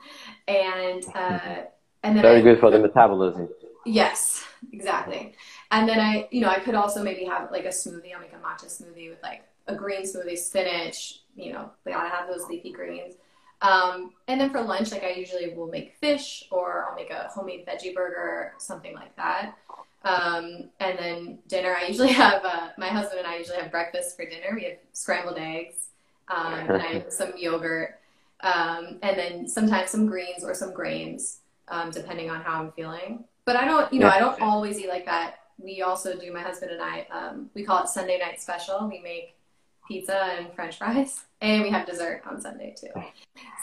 and 0.48 1.04
uh, 1.14 1.64
and 2.04 2.16
then 2.16 2.22
Very 2.22 2.40
I, 2.40 2.42
good 2.42 2.60
for 2.60 2.72
the 2.72 2.80
metabolism. 2.80 3.50
Yes, 3.86 4.46
exactly. 4.72 5.34
And 5.72 5.88
then 5.90 6.00
I, 6.00 6.28
you 6.32 6.42
know, 6.42 6.50
I 6.50 6.60
could 6.60 6.76
also 6.76 7.04
maybe 7.04 7.26
have 7.26 7.52
like 7.52 7.66
a 7.66 7.70
smoothie. 7.70 8.14
I'll 8.14 8.22
make 8.22 8.34
a 8.34 8.36
matcha 8.38 8.66
smoothie 8.66 9.10
with 9.10 9.22
like 9.24 9.44
a 9.68 9.76
green 9.76 10.04
smoothie, 10.04 10.38
spinach. 10.38 11.22
You 11.36 11.54
know, 11.54 11.72
we 11.86 11.92
gotta 11.92 12.10
have 12.10 12.28
those 12.28 12.48
leafy 12.48 12.72
greens. 12.72 13.16
Um, 13.62 14.14
and 14.28 14.42
then 14.42 14.52
for 14.52 14.62
lunch, 14.62 14.92
like 14.92 15.04
I 15.04 15.12
usually 15.12 15.54
will 15.54 15.68
make 15.68 15.96
fish 15.96 16.46
or 16.52 16.88
I'll 16.90 16.96
make 16.96 17.12
a 17.12 17.30
homemade 17.34 17.66
veggie 17.66 17.94
burger, 17.94 18.54
something 18.58 18.94
like 18.96 19.16
that. 19.16 19.56
Um, 20.04 20.70
and 20.80 20.98
then 20.98 21.40
dinner, 21.48 21.76
I 21.76 21.88
usually 21.88 22.12
have 22.14 22.44
uh, 22.44 22.70
my 22.78 22.88
husband 22.88 23.20
and 23.20 23.28
I 23.28 23.38
usually 23.38 23.58
have 23.58 23.72
breakfast 23.72 24.16
for 24.16 24.26
dinner. 24.26 24.54
We 24.56 24.64
have 24.66 24.78
scrambled 24.94 25.38
eggs, 25.38 25.90
um, 26.28 26.54
and 26.74 26.82
I 26.82 26.88
have 26.88 27.06
some 27.10 27.34
yogurt, 27.38 28.00
um, 28.42 28.98
and 29.04 29.18
then 29.18 29.48
sometimes 29.48 29.92
some 29.92 30.08
greens 30.08 30.44
or 30.44 30.54
some 30.56 30.74
grains, 30.74 31.40
um, 31.68 31.92
depending 31.92 32.30
on 32.32 32.42
how 32.42 32.62
I'm 32.62 32.72
feeling. 32.72 33.26
But 33.46 33.56
I 33.56 33.66
don't, 33.66 33.92
you 33.94 34.00
know, 34.00 34.08
Yeah. 34.08 34.14
I 34.14 34.20
don't 34.20 34.42
always 34.42 34.80
eat 34.80 34.88
like 34.90 35.06
that. 35.06 35.36
We 35.58 35.82
also 35.82 36.18
do, 36.18 36.32
my 36.32 36.42
husband 36.42 36.72
and 36.72 36.82
I, 36.82 37.08
um, 37.12 37.50
we 37.54 37.64
call 37.64 37.84
it 37.84 37.88
Sunday 37.90 38.18
night 38.20 38.40
special. 38.42 38.88
We 38.88 39.00
make 39.00 39.36
pizza 39.88 40.18
and 40.38 40.54
French 40.54 40.78
fries, 40.78 41.24
and 41.42 41.64
we 41.64 41.70
have 41.70 41.86
dessert 41.86 42.24
on 42.30 42.40
Sunday 42.42 42.76
too. 42.80 42.90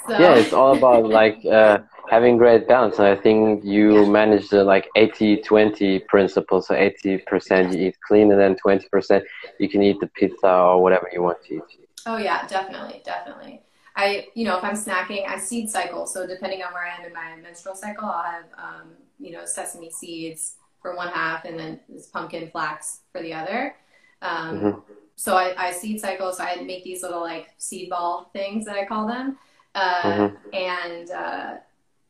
So, 0.07 0.19
Yeah, 0.19 0.35
it's 0.35 0.53
all 0.53 0.77
about 0.77 1.07
like 1.09 1.39
uh, 1.45 1.79
having 2.11 2.39
great 2.39 2.67
balance. 2.69 2.99
And 2.99 3.07
I 3.09 3.17
think 3.17 3.65
you 3.65 3.95
Yeah. 3.95 4.09
manage 4.09 4.49
the 4.49 4.65
like 4.65 4.89
80-20 4.97 6.01
principle. 6.09 6.61
So 6.63 6.75
80% 6.75 7.73
you 7.73 7.89
eat 7.89 7.97
clean, 8.07 8.31
and 8.33 8.41
then 8.41 8.57
20% 8.57 9.25
you 9.59 9.69
can 9.69 9.83
eat 9.83 9.99
the 10.01 10.09
pizza 10.09 10.51
or 10.51 10.83
whatever 10.83 11.09
you 11.13 11.23
want 11.23 11.39
to 11.47 11.55
eat. 11.57 11.63
Oh 12.07 12.17
yeah, 12.17 12.47
definitely, 12.47 13.03
definitely. 13.05 13.63
I, 13.97 14.29
you 14.35 14.45
know, 14.45 14.57
if 14.57 14.65
I'm 14.65 14.75
snacking, 14.75 15.29
I 15.29 15.39
seed 15.39 15.69
cycle. 15.69 16.07
So 16.07 16.27
depending 16.27 16.63
on 16.63 16.73
where 16.73 16.85
I 16.87 16.97
am 16.99 17.05
in 17.05 17.13
my 17.13 17.37
menstrual 17.43 17.75
cycle, 17.75 18.05
I'll 18.05 18.23
have, 18.23 18.45
um, 18.57 18.93
you 19.19 19.33
know, 19.33 19.45
sesame 19.45 19.91
seeds 19.91 20.55
for 20.83 20.95
one 20.97 21.09
half, 21.09 21.45
and 21.45 21.59
then 21.59 21.81
this 21.89 22.07
pumpkin 22.07 22.51
flax 22.51 23.01
for 23.13 23.21
the 23.23 23.33
other. 23.35 23.75
Um, 24.23 24.61
Mhm. 24.61 24.83
So 25.17 25.37
I, 25.37 25.53
I 25.59 25.73
seed 25.73 26.01
cycle. 26.01 26.33
So 26.33 26.45
I 26.45 26.63
make 26.63 26.85
these 26.85 27.03
little 27.03 27.21
like 27.21 27.49
seed 27.59 27.91
ball 27.91 28.31
things 28.33 28.65
that 28.67 28.77
I 28.77 28.85
call 28.85 29.09
them, 29.09 29.37
uh, 29.75 30.03
Mhm. 30.03 30.37
and 30.53 31.11
uh, 31.11 31.55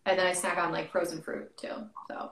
and 0.04 0.18
then 0.18 0.26
I 0.26 0.32
snack 0.34 0.58
on 0.58 0.72
like 0.72 0.90
frozen 0.90 1.22
fruit 1.22 1.56
too. 1.56 1.74
So 2.08 2.30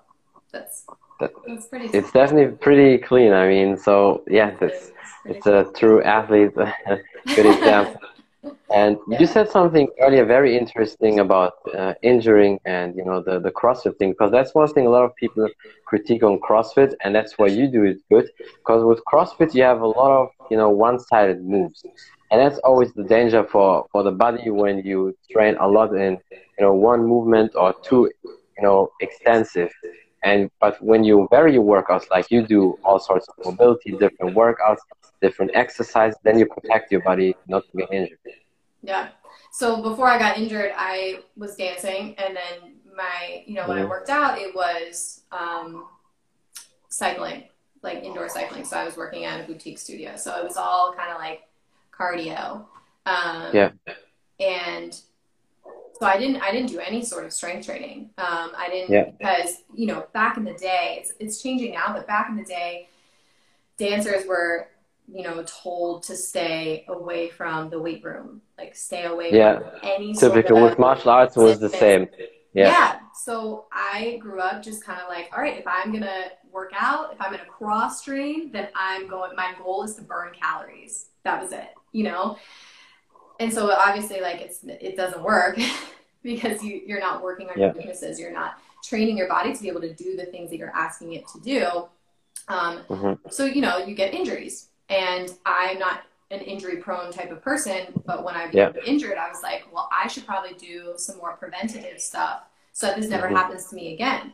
that's 0.53 0.85
That- 1.21 1.33
that's 1.47 1.67
pretty. 1.69 1.87
It's 1.97 2.13
definitely 2.13 2.55
pretty 2.59 2.99
clean. 2.99 3.33
I 3.33 3.49
mean, 3.49 3.79
so 3.79 4.23
yeah, 4.29 4.49
it's 4.61 4.91
pretty 5.23 5.39
it's 5.39 5.47
a 5.47 5.67
true 5.75 6.03
athlete. 6.03 6.55
Good 6.55 7.47
example. 7.47 8.01
And 8.73 8.99
Yeah. 9.07 9.19
you 9.19 9.27
said 9.27 9.49
something 9.51 9.89
earlier 10.01 10.25
very 10.25 10.57
interesting 10.57 11.21
about 11.21 11.53
uh, 11.77 11.95
injuring 12.03 12.59
and 12.65 12.95
you 12.97 13.05
know 13.05 13.23
the 13.27 13.41
the 13.41 13.51
CrossFit 13.51 13.97
thing 13.99 14.11
because 14.13 14.31
that's 14.33 14.55
one 14.55 14.69
thing 14.69 14.87
a 14.87 14.91
lot 14.91 15.05
of 15.05 15.13
people 15.17 15.49
critique 15.87 16.23
on 16.23 16.39
CrossFit 16.47 16.93
and 17.03 17.15
that's 17.15 17.39
why 17.39 17.47
you 17.49 17.67
do 17.71 17.83
it 17.85 17.99
good 18.11 18.27
because 18.61 18.83
with 18.85 19.01
CrossFit 19.11 19.55
you 19.55 19.63
have 19.63 19.81
a 19.81 19.87
lot 20.01 20.11
of 20.23 20.29
you 20.51 20.57
know 20.57 20.71
one-sided 20.71 21.41
moves 21.45 21.85
and 22.31 22.41
that's 22.41 22.59
always 22.59 22.93
the 22.95 23.05
danger 23.05 23.43
for 23.45 23.87
for 23.93 24.03
the 24.03 24.13
body 24.13 24.51
when 24.51 24.79
you 24.85 25.15
train 25.33 25.57
a 25.61 25.69
lot 25.69 25.95
in 25.95 26.13
you 26.59 26.63
know 26.65 26.75
one 26.75 27.03
movement 27.07 27.51
or 27.55 27.75
two 27.89 28.11
you 28.57 28.63
know 28.63 28.89
extensive 29.01 29.71
And 30.27 30.51
but 30.61 30.83
when 30.83 31.05
you 31.05 31.29
vary 31.31 31.53
your 31.55 31.63
workouts, 31.75 32.11
like 32.11 32.27
you 32.33 32.41
do 32.43 32.77
all 32.85 32.99
sorts 32.99 33.29
of 33.29 33.35
mobility, 33.45 33.93
different 33.93 34.35
workouts, 34.35 34.83
different 35.23 35.53
exercise, 35.55 36.15
then 36.25 36.37
you 36.41 36.47
protect 36.47 36.91
your 36.91 37.03
body 37.03 37.37
not 37.47 37.63
to 37.71 37.79
get 37.79 37.93
injured. 37.93 38.19
Yeah. 38.83 39.09
So 39.53 39.81
before 39.81 40.09
I 40.09 40.19
got 40.19 40.37
injured, 40.37 40.73
I 40.77 41.21
was 41.37 41.55
dancing, 41.55 42.17
and 42.19 42.37
then 42.41 42.57
my, 42.95 43.45
you 43.47 43.55
know, 43.55 43.69
when 43.69 43.77
mm-hmm. 43.77 43.87
I 43.87 43.89
worked 43.89 44.11
out, 44.11 44.37
it 44.39 44.53
was 44.53 45.23
um, 45.31 45.87
cycling, 46.89 47.45
like 47.83 48.03
indoor 48.03 48.29
cycling. 48.29 48.65
So 48.65 48.77
I 48.77 48.85
was 48.85 48.97
working 48.97 49.25
at 49.25 49.41
a 49.41 49.45
boutique 49.45 49.79
studio. 49.79 50.17
So 50.17 50.37
it 50.37 50.45
was 50.45 50.57
all 50.57 50.93
kind 50.99 51.13
of 51.13 51.19
like 51.19 51.43
cardio. 51.97 52.67
Um, 53.07 53.51
yeah. 53.55 53.71
And 54.41 55.01
so 55.99 56.07
I 56.07 56.19
didn't 56.19 56.43
I 56.43 56.51
didn't 56.53 56.69
do 56.69 56.79
any 56.79 57.05
sort 57.05 57.25
of 57.25 57.33
strength 57.33 57.67
training. 57.67 58.11
Um, 58.19 58.53
I 58.57 58.69
didn't 58.71 58.91
yeah. 58.91 59.11
because 59.19 59.63
you 59.75 59.87
know 59.87 60.07
back 60.13 60.37
in 60.37 60.45
the 60.45 60.55
day 60.55 60.99
it's 61.01 61.13
it's 61.19 61.43
changing 61.43 61.73
now, 61.73 61.93
but 61.93 62.07
back 62.07 62.29
in 62.29 62.37
the 62.37 62.45
day, 62.45 62.89
dancers 63.79 64.27
were 64.27 64.69
you 65.13 65.23
know 65.23 65.43
told 65.47 66.03
to 66.05 66.17
stay 66.17 66.85
away 66.89 67.29
from 67.31 67.71
the 67.71 67.81
weight 67.81 68.05
room, 68.05 68.43
like 68.59 68.77
stay 68.77 69.05
away 69.05 69.33
yeah. 69.33 69.59
from 69.59 69.71
any. 69.83 70.15
Typical 70.15 70.63
with 70.63 70.79
martial 70.79 71.11
arts 71.11 71.37
was 71.37 71.59
the 71.59 71.71
same. 71.71 72.09
Yeah. 72.53 72.69
yeah. 72.69 72.99
So 73.15 73.67
I 73.73 74.19
grew 74.21 74.41
up 74.41 74.63
just 74.63 74.85
kind 74.85 75.01
of 75.01 75.09
like, 75.09 75.31
all 75.35 75.43
right, 75.43 75.59
if 75.59 75.67
I'm 75.67 75.93
gonna 75.93 76.31
work 76.51 76.73
out, 76.79 77.13
if 77.13 77.21
I'm 77.21 77.31
gonna 77.31 77.45
cross 77.45 78.03
train, 78.03 78.51
then 78.53 78.69
I'm 78.75 79.09
going. 79.09 79.35
My 79.37 79.55
goal 79.63 79.83
is 79.83 79.95
to 79.97 80.03
burn 80.03 80.33
calories. 80.39 81.07
That 81.25 81.43
was 81.43 81.53
it, 81.53 81.69
you 81.93 82.05
know. 82.05 82.37
And 83.41 83.53
so 83.53 83.71
obviously, 83.71 84.21
like 84.21 84.41
it's 84.41 84.65
it 84.65 84.97
doesn't 84.97 85.23
work 85.23 85.59
because 86.23 86.63
you 86.63 86.81
you're 86.87 87.01
not 87.01 87.23
working 87.23 87.49
on 87.49 87.55
yeah. 87.57 87.67
your 87.67 87.75
weaknesses. 87.75 88.19
You're 88.19 88.33
not 88.33 88.59
training 88.85 89.17
your 89.17 89.29
body 89.29 89.55
to 89.55 89.63
be 89.63 89.69
able 89.69 89.81
to 89.81 89.93
do 89.93 90.17
the 90.17 90.27
things 90.27 90.51
that 90.51 90.57
you're 90.57 90.75
asking 90.75 91.15
it 91.15 91.27
to 91.29 91.41
do. 91.41 91.67
Um, 92.49 92.83
mm-hmm. 92.89 93.29
So 93.31 93.45
you 93.45 93.61
know 93.61 93.79
you 93.79 93.95
get 93.95 94.15
injuries, 94.15 94.69
and 94.89 95.33
I'm 95.45 95.79
not 95.79 96.03
an 96.31 96.41
injury 96.41 96.79
prone 96.79 97.13
type 97.13 97.31
of 97.31 97.41
person, 97.41 98.03
but 98.05 98.25
when 98.25 98.35
I 98.35 98.47
became 98.47 98.73
yeah. 98.75 98.83
injured, 98.85 99.17
I 99.17 99.29
was 99.29 99.43
like, 99.43 99.65
well, 99.73 99.89
I 99.93 100.09
should 100.09 100.27
probably 100.27 100.55
do 100.55 100.95
some 100.97 101.19
more 101.19 101.35
preventative 101.37 102.01
stuff 102.01 102.43
so 102.73 102.89
that 102.89 102.97
this 102.97 103.09
never 103.09 103.27
mm-hmm. 103.27 103.37
happens 103.37 103.67
to 103.67 103.77
me 103.77 103.95
again. 103.95 104.33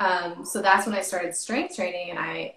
Um, 0.00 0.44
so 0.44 0.62
that's 0.62 0.86
when 0.86 0.94
I 0.94 1.02
started 1.02 1.34
strength 1.34 1.76
training, 1.76 2.10
and 2.10 2.18
I 2.18 2.56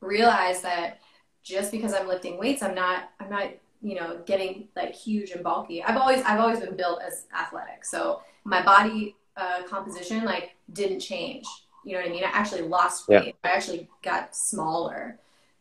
realized 0.00 0.62
that 0.62 1.00
just 1.42 1.72
because 1.72 1.92
I'm 1.92 2.06
lifting 2.06 2.38
weights, 2.38 2.62
I'm 2.62 2.74
not 2.74 3.10
I'm 3.20 3.30
not 3.30 3.50
you 3.82 3.94
know 3.94 4.20
getting 4.26 4.68
like 4.76 4.94
huge 4.94 5.30
and 5.30 5.42
bulky. 5.42 5.82
I've 5.82 5.96
always 5.96 6.22
I've 6.22 6.40
always 6.40 6.60
been 6.60 6.76
built 6.76 7.00
as 7.02 7.26
athletic, 7.36 7.84
so 7.84 8.22
my 8.44 8.62
body 8.62 9.16
uh, 9.36 9.62
composition 9.68 10.24
like 10.24 10.56
didn't 10.72 11.00
change. 11.00 11.46
You 11.84 11.94
know 11.94 12.00
what 12.00 12.08
I 12.08 12.12
mean? 12.12 12.24
I 12.24 12.28
actually 12.28 12.62
lost 12.62 13.08
weight. 13.08 13.26
Yeah. 13.26 13.50
I 13.50 13.54
actually 13.54 13.88
got 14.02 14.36
smaller 14.36 15.18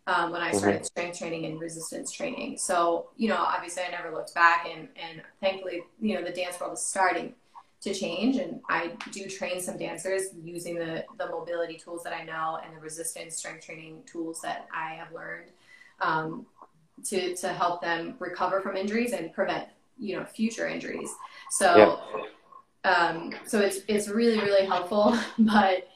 um, 0.07 0.31
when 0.31 0.41
I 0.41 0.51
started 0.51 0.77
mm-hmm. 0.77 0.85
strength 0.85 1.19
training 1.19 1.45
and 1.45 1.59
resistance 1.59 2.11
training. 2.11 2.57
So, 2.57 3.09
you 3.17 3.29
know, 3.29 3.37
obviously 3.37 3.83
I 3.83 3.91
never 3.91 4.11
looked 4.11 4.33
back 4.33 4.67
and, 4.71 4.87
and 4.95 5.21
thankfully, 5.39 5.83
you 5.99 6.15
know, 6.15 6.23
the 6.23 6.31
dance 6.31 6.59
world 6.59 6.73
is 6.73 6.81
starting 6.81 7.33
to 7.81 7.93
change 7.93 8.37
and 8.37 8.59
I 8.69 8.91
do 9.11 9.27
train 9.27 9.59
some 9.59 9.77
dancers 9.77 10.27
using 10.43 10.75
the, 10.75 11.03
the 11.17 11.27
mobility 11.27 11.77
tools 11.77 12.03
that 12.03 12.13
I 12.13 12.23
know 12.23 12.59
and 12.63 12.75
the 12.75 12.79
resistance 12.79 13.35
strength 13.37 13.65
training 13.65 14.03
tools 14.05 14.41
that 14.41 14.67
I 14.75 14.93
have 14.93 15.11
learned 15.11 15.49
um, 15.99 16.45
to, 17.05 17.35
to 17.35 17.49
help 17.49 17.81
them 17.81 18.15
recover 18.19 18.61
from 18.61 18.75
injuries 18.75 19.13
and 19.13 19.33
prevent, 19.33 19.67
you 19.97 20.17
know, 20.17 20.25
future 20.25 20.67
injuries. 20.67 21.09
So, 21.49 22.01
yeah. 22.85 22.91
um, 22.91 23.33
so 23.45 23.59
it's, 23.59 23.79
it's 23.87 24.07
really, 24.07 24.39
really 24.39 24.65
helpful, 24.65 25.17
but 25.39 25.87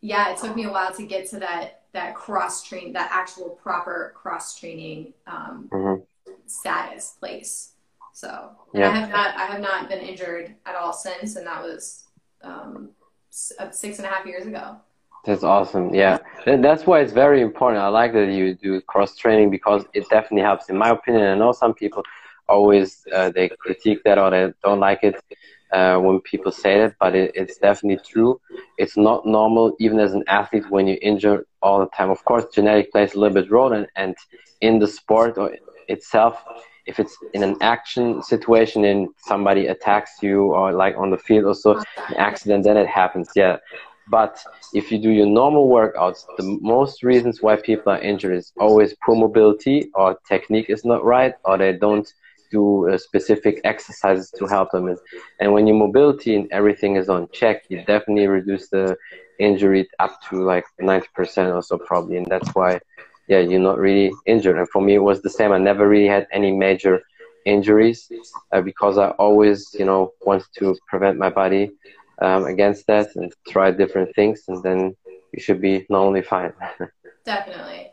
yeah, 0.00 0.30
it 0.30 0.38
took 0.38 0.54
me 0.54 0.64
a 0.64 0.70
while 0.70 0.92
to 0.94 1.06
get 1.06 1.28
to 1.30 1.38
that 1.40 1.82
that 1.96 2.14
cross 2.14 2.62
train, 2.62 2.92
that 2.92 3.10
actual 3.10 3.48
proper 3.48 4.12
cross 4.14 4.58
training 4.58 5.14
um, 5.26 5.68
mm-hmm. 5.72 6.02
status 6.46 7.16
place. 7.18 7.72
So 8.12 8.50
yeah. 8.74 8.90
I 8.90 8.96
have 8.96 9.10
not, 9.10 9.36
I 9.36 9.46
have 9.46 9.60
not 9.60 9.88
been 9.88 10.00
injured 10.00 10.54
at 10.66 10.74
all 10.74 10.92
since, 10.92 11.36
and 11.36 11.46
that 11.46 11.62
was 11.62 12.04
um, 12.42 12.90
uh, 13.58 13.70
six 13.70 13.98
and 13.98 14.06
a 14.06 14.10
half 14.10 14.26
years 14.26 14.46
ago. 14.46 14.76
That's 15.26 15.42
awesome. 15.42 15.92
Yeah, 15.92 16.18
that's 16.46 16.86
why 16.86 17.00
it's 17.00 17.12
very 17.12 17.40
important. 17.42 17.82
I 17.82 17.88
like 17.88 18.12
that 18.12 18.28
you 18.28 18.54
do 18.54 18.80
cross 18.82 19.16
training 19.16 19.50
because 19.50 19.84
it 19.92 20.08
definitely 20.08 20.42
helps. 20.42 20.68
In 20.68 20.78
my 20.78 20.90
opinion, 20.90 21.24
I 21.26 21.34
know 21.34 21.50
some 21.50 21.74
people 21.74 22.04
always 22.48 23.04
uh, 23.12 23.30
they 23.30 23.48
critique 23.48 24.04
that 24.04 24.18
or 24.18 24.30
they 24.30 24.52
don't 24.62 24.78
like 24.78 25.00
it 25.02 25.16
uh, 25.72 25.98
when 25.98 26.20
people 26.20 26.52
say 26.52 26.78
that, 26.78 26.94
but 27.00 27.16
it, 27.16 27.32
it's 27.34 27.58
definitely 27.58 28.00
true. 28.08 28.40
It's 28.78 28.96
not 28.96 29.26
normal, 29.26 29.74
even 29.80 29.98
as 29.98 30.12
an 30.12 30.22
athlete, 30.28 30.70
when 30.70 30.86
you 30.86 30.96
injure 31.02 31.44
all 31.60 31.80
the 31.80 31.88
time. 31.88 32.10
Of 32.10 32.24
course, 32.24 32.44
genetic 32.54 32.92
plays 32.92 33.14
a 33.14 33.18
little 33.18 33.34
bit 33.34 33.50
role, 33.50 33.72
and, 33.72 33.88
and 33.96 34.14
in 34.60 34.78
the 34.78 34.86
sport 34.86 35.38
or 35.38 35.56
itself, 35.88 36.44
if 36.86 37.00
it's 37.00 37.16
in 37.34 37.42
an 37.42 37.56
action 37.60 38.22
situation 38.22 38.84
and 38.84 39.08
somebody 39.18 39.66
attacks 39.66 40.22
you 40.22 40.52
or 40.52 40.72
like 40.72 40.96
on 40.96 41.10
the 41.10 41.18
field 41.18 41.46
or 41.46 41.54
so, 41.54 41.78
an 41.78 42.14
accident, 42.16 42.62
then 42.62 42.76
it 42.76 42.86
happens. 42.86 43.28
Yeah. 43.34 43.56
But 44.08 44.38
if 44.72 44.92
you 44.92 44.98
do 44.98 45.10
your 45.10 45.26
normal 45.26 45.68
workouts, 45.68 46.24
the 46.36 46.58
most 46.60 47.02
reasons 47.02 47.42
why 47.42 47.56
people 47.56 47.92
are 47.92 48.00
injured 48.00 48.36
is 48.36 48.52
always 48.58 48.94
poor 49.04 49.16
mobility 49.16 49.90
or 49.94 50.18
technique 50.28 50.70
is 50.70 50.84
not 50.84 51.04
right 51.04 51.34
or 51.44 51.58
they 51.58 51.72
don't 51.72 52.12
do 52.50 52.88
uh, 52.88 52.96
specific 52.98 53.60
exercises 53.64 54.30
to 54.38 54.46
help 54.46 54.70
them. 54.70 54.94
And 55.40 55.52
when 55.52 55.66
your 55.66 55.76
mobility 55.76 56.36
and 56.36 56.48
everything 56.52 56.96
is 56.96 57.08
on 57.08 57.28
check, 57.32 57.64
you 57.68 57.84
definitely 57.84 58.28
reduce 58.28 58.68
the 58.68 58.96
injury 59.38 59.88
up 59.98 60.20
to 60.30 60.42
like 60.42 60.64
90% 60.80 61.54
or 61.54 61.62
so 61.62 61.78
probably. 61.78 62.16
And 62.16 62.26
that's 62.26 62.50
why, 62.54 62.78
yeah, 63.28 63.40
you're 63.40 63.60
not 63.60 63.78
really 63.78 64.12
injured. 64.26 64.56
And 64.58 64.68
for 64.68 64.80
me, 64.80 64.94
it 64.94 65.02
was 65.02 65.22
the 65.22 65.30
same. 65.30 65.52
I 65.52 65.58
never 65.58 65.88
really 65.88 66.06
had 66.06 66.28
any 66.32 66.52
major 66.52 67.02
injuries 67.44 68.08
uh, 68.52 68.60
because 68.60 68.98
I 68.98 69.10
always, 69.10 69.74
you 69.78 69.84
know, 69.84 70.12
wanted 70.24 70.46
to 70.58 70.76
prevent 70.88 71.18
my 71.18 71.30
body 71.30 71.70
um, 72.20 72.44
against 72.44 72.86
that 72.86 73.14
and 73.16 73.32
try 73.48 73.70
different 73.70 74.14
things. 74.14 74.44
And 74.48 74.62
then 74.62 74.96
you 75.32 75.40
should 75.40 75.60
be 75.60 75.86
normally 75.88 76.22
fine. 76.22 76.52
definitely. 77.24 77.90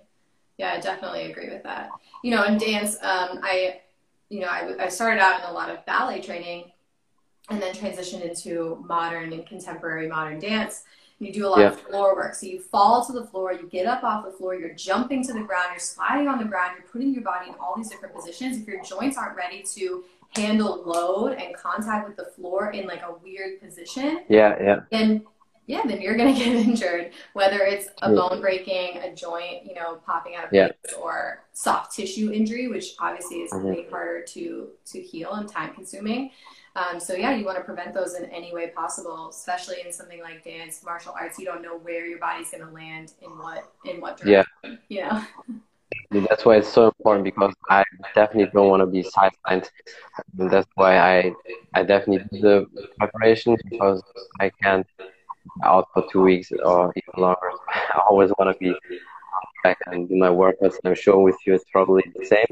Yeah, 0.58 0.74
I 0.74 0.80
definitely 0.80 1.32
agree 1.32 1.50
with 1.50 1.64
that. 1.64 1.90
You 2.24 2.32
know, 2.32 2.44
in 2.44 2.58
dance, 2.58 2.96
um, 3.02 3.40
I 3.42 3.82
you 4.30 4.40
know, 4.40 4.48
I, 4.48 4.86
I 4.86 4.88
started 4.88 5.22
out 5.22 5.42
in 5.42 5.46
a 5.46 5.54
lot 5.54 5.70
of 5.70 5.86
ballet 5.86 6.20
training 6.20 6.72
and 7.50 7.62
then 7.62 7.74
transitioned 7.74 8.22
into 8.22 8.84
modern 8.88 9.32
and 9.32 9.46
contemporary 9.46 10.08
modern 10.08 10.40
dance. 10.40 10.84
You 11.20 11.32
do 11.32 11.46
a 11.46 11.50
lot 11.50 11.60
yeah. 11.60 11.68
of 11.68 11.80
floor 11.80 12.16
work. 12.16 12.34
So 12.34 12.48
you 12.48 12.60
fall 12.60 13.06
to 13.06 13.14
the 13.14 13.26
floor, 13.26 13.54
you 13.54 13.68
get 13.70 13.86
up 13.86 14.04
off 14.04 14.26
the 14.26 14.32
floor, 14.32 14.56
you're 14.56 14.74
jumping 14.74 15.24
to 15.26 15.34
the 15.34 15.42
ground, 15.42 15.68
you're 15.72 15.80
sliding 15.80 16.28
on 16.28 16.40
the 16.40 16.46
ground, 16.46 16.74
you're 16.78 16.88
putting 16.88 17.14
your 17.14 17.24
body 17.24 17.50
in 17.50 17.56
all 17.60 17.76
these 17.78 17.90
different 17.90 18.16
positions. 18.16 18.58
If 18.58 18.68
your 18.68 18.84
joints 18.84 19.18
aren't 19.18 19.38
ready 19.38 19.64
to 19.76 20.04
handle 20.36 20.84
load 20.86 21.34
and 21.34 21.56
contact 21.56 22.08
with 22.08 22.18
the 22.18 22.26
floor 22.36 22.72
in 22.72 22.88
like 22.88 23.02
a 23.02 23.14
weird 23.24 23.62
position, 23.62 24.22
yeah, 24.30 24.56
yeah, 24.62 24.80
then 24.92 25.24
yeah, 25.66 25.82
then 25.86 26.02
you're 26.02 26.18
gonna 26.18 26.34
get 26.38 26.48
injured. 26.48 27.12
Whether 27.34 27.60
it's 27.62 27.88
a 28.02 28.10
yeah. 28.10 28.16
bone 28.16 28.42
breaking, 28.42 28.98
a 28.98 29.14
joint, 29.16 29.66
you 29.66 29.76
know, 29.76 29.96
popping 30.06 30.36
out 30.36 30.46
of 30.46 30.54
yeah. 30.54 30.68
place, 30.68 30.96
or 31.00 31.44
soft 31.54 31.96
tissue 31.96 32.32
injury, 32.32 32.68
which 32.68 32.96
obviously 33.00 33.38
is 33.38 33.52
mm-hmm. 33.52 33.68
way 33.68 33.88
harder 33.90 34.24
to 34.30 34.70
to 34.86 35.02
heal 35.02 35.34
and 35.34 35.50
time 35.50 35.74
consuming. 35.74 36.32
Um, 36.76 37.00
so 37.00 37.14
yeah, 37.14 37.36
you 37.36 37.46
want 37.46 37.58
to 37.58 37.64
prevent 37.64 37.94
those 37.94 38.16
in 38.16 38.26
any 38.26 38.52
way 38.52 38.70
possible, 38.70 39.30
especially 39.30 39.78
in 39.86 39.94
something 39.94 40.22
like 40.22 40.44
dance, 40.44 40.84
martial 40.84 41.14
arts. 41.20 41.38
You 41.38 41.46
don't 41.46 41.62
know 41.62 41.78
where 41.78 42.06
your 42.06 42.18
body's 42.18 42.50
going 42.50 42.66
to 42.66 42.72
land 42.72 43.14
in 43.22 43.30
what 43.38 43.72
in 43.86 44.02
what 44.02 44.18
direction. 44.18 44.46
Yeah. 44.64 44.76
You 44.90 45.02
know. 45.50 45.60
That's 46.12 46.46
why 46.46 46.58
it's 46.58 46.68
so 46.68 46.86
important 46.88 47.26
because 47.26 47.54
I 47.70 47.84
definitely 48.16 48.52
don't 48.54 48.70
want 48.70 48.82
to 48.82 48.88
be 48.88 49.04
sidelined. 49.04 49.68
And 50.38 50.50
that's 50.52 50.68
why 50.76 50.98
I 50.98 51.34
I 51.76 51.84
definitely 51.84 52.26
do 52.32 52.40
the 52.42 52.68
preparation 53.00 53.58
because 53.70 54.02
I 54.40 54.52
can't 54.64 54.86
out 55.64 55.88
for 55.94 56.04
two 56.12 56.22
weeks 56.22 56.52
or 56.64 56.94
even 56.96 57.24
longer. 57.24 57.52
I 57.96 58.02
always 58.10 58.32
want 58.40 58.52
to 58.54 58.58
be 58.60 58.74
back 59.64 59.78
and 59.88 60.08
do 60.10 60.16
my 60.16 60.30
workouts. 60.30 60.76
And 60.82 60.86
I'm 60.86 60.96
sure 60.96 61.20
with 61.22 61.38
you 61.46 61.54
it's 61.54 61.66
probably 61.72 62.04
the 62.16 62.26
same. 62.26 62.52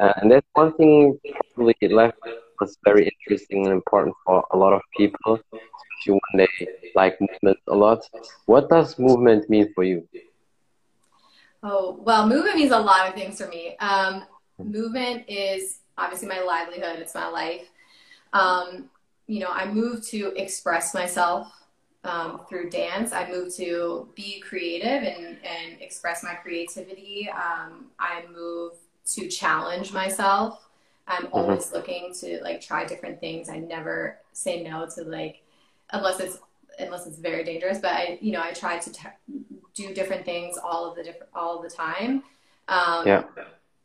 Uh, 0.00 0.12
and 0.18 0.30
that's 0.30 0.46
one 0.54 0.72
thing 0.74 1.18
probably 1.54 1.74
left 1.90 2.18
was 2.60 2.76
very 2.84 3.08
interesting 3.12 3.64
and 3.66 3.72
important 3.74 4.14
for 4.24 4.44
a 4.52 4.56
lot 4.56 4.72
of 4.72 4.80
people, 4.96 5.38
especially 5.52 6.20
when 6.20 6.46
they 6.46 6.66
like 6.94 7.16
movement 7.20 7.58
a 7.68 7.74
lot. 7.74 8.00
What 8.46 8.68
does 8.68 8.98
movement 8.98 9.48
mean 9.50 9.72
for 9.74 9.84
you? 9.84 10.06
Oh, 11.68 11.98
well, 12.00 12.28
movement 12.28 12.54
means 12.54 12.70
a 12.70 12.78
lot 12.78 13.08
of 13.08 13.14
things 13.14 13.40
for 13.40 13.48
me. 13.48 13.76
Um, 13.80 14.24
movement 14.56 15.24
is 15.26 15.80
obviously 15.98 16.28
my 16.28 16.40
livelihood, 16.40 17.00
it's 17.00 17.14
my 17.14 17.26
life. 17.26 17.68
Um, 18.32 18.88
you 19.26 19.40
know, 19.40 19.50
I 19.50 19.66
move 19.66 20.06
to 20.06 20.32
express 20.40 20.94
myself 20.94 21.52
um, 22.04 22.42
through 22.48 22.70
dance. 22.70 23.12
I 23.12 23.28
moved 23.28 23.56
to 23.56 24.08
be 24.14 24.38
creative 24.38 25.02
and, 25.02 25.38
and 25.42 25.80
express 25.80 26.22
my 26.22 26.34
creativity. 26.34 27.28
Um, 27.30 27.86
I 27.98 28.22
move 28.32 28.74
to 29.14 29.26
challenge 29.26 29.92
myself. 29.92 30.68
I'm 31.08 31.24
mm-hmm. 31.24 31.34
always 31.34 31.72
looking 31.72 32.14
to 32.20 32.40
like 32.44 32.60
try 32.60 32.84
different 32.84 33.18
things. 33.18 33.48
I 33.48 33.58
never 33.58 34.18
say 34.32 34.62
no 34.62 34.86
to 34.94 35.02
like, 35.02 35.42
unless 35.90 36.20
it's 36.20 36.38
unless 36.78 37.06
it's 37.06 37.18
very 37.18 37.42
dangerous. 37.42 37.78
But 37.78 37.92
I, 37.92 38.18
you 38.20 38.30
know, 38.32 38.42
I 38.42 38.52
try 38.52 38.78
to 38.78 38.92
t- 38.92 39.08
do 39.76 39.94
different 39.94 40.24
things 40.24 40.56
all 40.56 40.88
of 40.88 40.96
the 40.96 41.04
different 41.04 41.30
all 41.34 41.58
of 41.58 41.62
the 41.62 41.74
time. 41.74 42.24
Um, 42.66 43.06
yeah. 43.06 43.22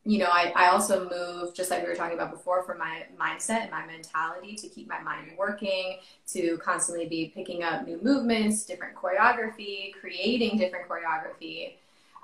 You 0.03 0.17
know, 0.17 0.29
I, 0.31 0.51
I 0.55 0.67
also 0.69 1.07
move 1.07 1.53
just 1.53 1.69
like 1.69 1.83
we 1.83 1.89
were 1.89 1.95
talking 1.95 2.17
about 2.17 2.31
before 2.31 2.63
for 2.63 2.73
my 2.73 3.03
mindset 3.19 3.61
and 3.61 3.69
my 3.69 3.85
mentality 3.85 4.55
to 4.55 4.67
keep 4.67 4.87
my 4.87 4.99
mind 4.99 5.33
working, 5.37 5.99
to 6.29 6.57
constantly 6.57 7.05
be 7.05 7.31
picking 7.35 7.61
up 7.61 7.85
new 7.85 7.99
movements, 8.01 8.65
different 8.65 8.95
choreography, 8.95 9.93
creating 9.99 10.57
different 10.57 10.89
choreography. 10.89 11.75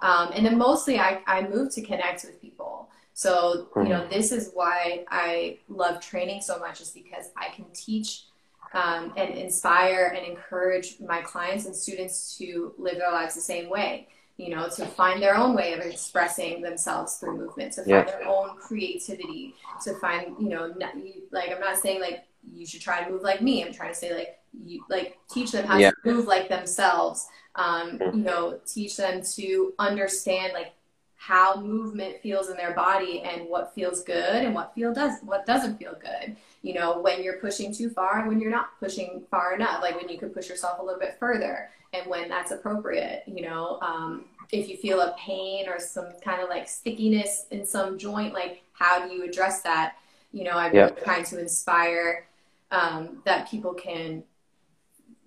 Um, 0.02 0.32
and 0.34 0.44
then 0.44 0.58
mostly 0.58 0.98
I, 0.98 1.22
I 1.28 1.48
move 1.48 1.72
to 1.76 1.84
connect 1.84 2.24
with 2.24 2.42
people. 2.42 2.90
So, 3.14 3.68
you 3.76 3.90
know, 3.90 4.08
this 4.08 4.32
is 4.32 4.52
why 4.54 5.04
I 5.10 5.58
love 5.70 6.02
training 6.02 6.42
so 6.42 6.60
much 6.60 6.82
is 6.82 6.92
because 6.92 7.32
I 7.36 7.50
can 7.50 7.66
teach 7.74 8.26
um, 8.74 9.14
and 9.18 9.34
inspire 9.34 10.14
and 10.16 10.26
encourage 10.26 11.00
my 11.00 11.22
clients 11.22 11.66
and 11.66 11.76
students 11.76 12.38
to 12.38 12.74
live 12.78 12.98
their 12.98 13.12
lives 13.12 13.36
the 13.36 13.42
same 13.42 13.70
way. 13.70 14.08
You 14.38 14.56
know, 14.56 14.70
to 14.70 14.86
find 14.86 15.20
their 15.22 15.36
own 15.36 15.56
way 15.56 15.74
of 15.74 15.80
expressing 15.80 16.62
themselves 16.62 17.16
through 17.16 17.38
movement, 17.38 17.74
to 17.74 17.82
find 17.82 17.90
Yeah. 17.90 18.04
their 18.04 18.28
own 18.28 18.56
creativity, 18.58 19.56
to 19.84 19.96
find, 19.96 20.36
you 20.40 20.50
know, 20.50 20.68
not, 20.78 20.94
like 21.32 21.50
I'm 21.52 21.60
not 21.60 21.78
saying 21.78 22.02
like 22.02 22.26
you 22.54 22.66
should 22.66 22.82
try 22.82 23.04
to 23.04 23.10
move 23.10 23.24
like 23.24 23.42
me. 23.42 23.64
I'm 23.66 23.74
trying 23.74 23.90
to 23.90 23.96
say 23.96 24.14
like 24.14 24.40
you 24.54 24.84
like 24.90 25.18
teach 25.30 25.52
them 25.54 25.66
how 25.66 25.78
Yeah. 25.80 25.90
to 25.90 25.96
move 26.06 26.28
like 26.28 26.50
themselves. 26.50 27.28
Um, 27.56 28.00
you 28.14 28.22
know, 28.22 28.60
teach 28.66 28.96
them 28.98 29.24
to 29.38 29.74
understand 29.80 30.54
like 30.54 30.74
how 31.16 31.60
movement 31.60 32.22
feels 32.22 32.50
in 32.50 32.58
their 32.58 32.74
body 32.76 33.22
and 33.22 33.50
what 33.50 33.74
feels 33.74 34.04
good 34.04 34.44
and 34.44 34.54
what 34.54 34.74
feel 34.76 34.94
does 34.94 35.20
what 35.24 35.48
doesn't 35.48 35.78
feel 35.80 35.96
good 36.00 36.36
you 36.62 36.74
know 36.74 37.00
when 37.02 37.24
you're 37.24 37.38
pushing 37.40 37.74
too 37.74 37.90
far 37.90 38.20
and 38.20 38.28
when 38.28 38.40
you're 38.40 38.52
not 38.52 38.80
pushing 38.80 39.24
far 39.32 39.56
enough 39.56 39.82
like 39.82 39.96
when 39.96 40.10
you 40.10 40.18
could 40.18 40.34
push 40.34 40.50
yourself 40.50 40.80
a 40.80 40.84
little 40.84 41.00
bit 41.00 41.18
further 41.20 41.70
and 41.94 42.06
when 42.08 42.28
that's 42.30 42.52
appropriate 42.52 43.24
you 43.28 43.42
know 43.42 43.80
um, 43.82 44.26
if 44.52 44.70
you 44.70 44.78
feel 44.78 45.02
a 45.02 45.16
pain 45.20 45.68
or 45.68 45.80
some 45.80 46.08
kind 46.24 46.42
of 46.42 46.50
like 46.50 46.68
stickiness 46.68 47.46
in 47.52 47.66
some 47.66 47.98
joint 47.98 48.34
like 48.34 48.64
how 48.74 49.08
do 49.08 49.14
you 49.14 49.24
address 49.24 49.62
that 49.62 49.96
you 50.32 50.44
know 50.44 50.52
i'm 50.52 50.74
Yeah. 50.74 50.90
trying 51.04 51.24
to 51.26 51.40
inspire 51.40 52.28
um, 52.72 53.22
that 53.26 53.50
people 53.50 53.74
can 53.74 54.24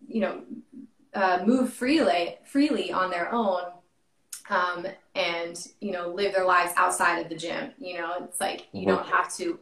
you 0.08 0.20
know 0.20 0.42
uh, 1.14 1.42
move 1.46 1.72
freely 1.72 2.38
freely 2.44 2.92
on 2.92 3.10
their 3.10 3.32
own 3.32 3.62
um, 4.50 4.86
and 5.14 5.68
you 5.80 5.92
know 5.92 6.08
live 6.08 6.34
their 6.34 6.44
lives 6.44 6.72
outside 6.76 7.20
of 7.20 7.28
the 7.28 7.36
gym. 7.36 7.72
You 7.78 7.98
know 7.98 8.14
it's 8.24 8.40
like 8.40 8.66
you 8.72 8.86
don't 8.86 9.06
have 9.06 9.32
to 9.36 9.58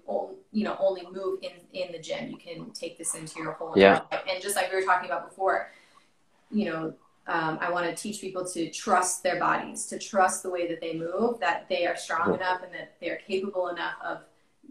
you 0.53 0.65
know 0.65 0.77
only 0.81 1.07
move 1.13 1.41
in 1.43 1.53
in 1.73 1.93
the 1.93 1.99
gym. 1.99 2.31
You 2.31 2.39
can 2.39 2.71
take 2.73 2.99
this 2.99 3.15
into 3.15 3.41
your 3.41 3.53
whole 3.53 3.75
Yeah. 3.77 4.01
life. 4.11 4.23
And 4.29 4.43
just 4.43 4.57
like 4.57 4.71
we 4.73 4.79
were 4.79 4.85
talking 4.85 5.09
about 5.09 5.29
before 5.29 5.71
you 6.51 6.65
know 6.67 6.95
um, 7.27 7.59
i 7.61 7.71
want 7.71 7.85
to 7.85 7.95
teach 8.03 8.21
people 8.21 8.45
to 8.45 8.71
trust 8.71 9.23
their 9.23 9.39
bodies 9.39 9.87
to 9.87 9.99
trust 9.99 10.43
the 10.43 10.51
way 10.51 10.67
that 10.67 10.81
they 10.81 10.95
move 10.95 11.39
that 11.41 11.67
they 11.69 11.87
are 11.87 11.97
strong 11.97 12.35
enough 12.35 12.63
and 12.63 12.73
that 12.73 12.95
they're 13.01 13.21
capable 13.27 13.69
enough 13.69 13.95
of 14.05 14.21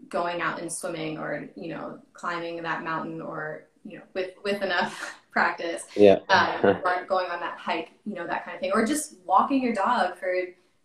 going 0.08 0.40
out 0.40 0.60
and 0.60 0.72
swimming 0.72 1.18
or 1.18 1.48
you 1.56 1.68
know 1.68 1.98
climbing 2.12 2.60
that 2.62 2.82
mountain 2.82 3.20
or 3.20 3.64
you 3.88 3.98
know 3.98 4.04
with 4.14 4.30
with 4.44 4.62
enough 4.62 5.16
practice 5.32 5.84
Yeah. 5.96 6.18
um, 6.28 6.64
or 6.84 7.04
going 7.06 7.30
on 7.30 7.40
that 7.40 7.58
hike, 7.58 7.90
you 8.04 8.14
know, 8.14 8.26
that 8.26 8.44
kind 8.44 8.54
of 8.56 8.60
thing, 8.60 8.72
or 8.74 8.84
just 8.86 9.14
walking 9.24 9.62
your 9.62 9.74
dog 9.74 10.16
for 10.18 10.32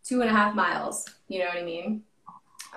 two 0.04 0.22
and 0.22 0.30
a 0.30 0.34
half 0.34 0.54
miles. 0.56 1.06
You 1.28 1.40
know 1.40 1.46
what 1.46 1.58
I 1.58 1.64
mean? 1.64 2.04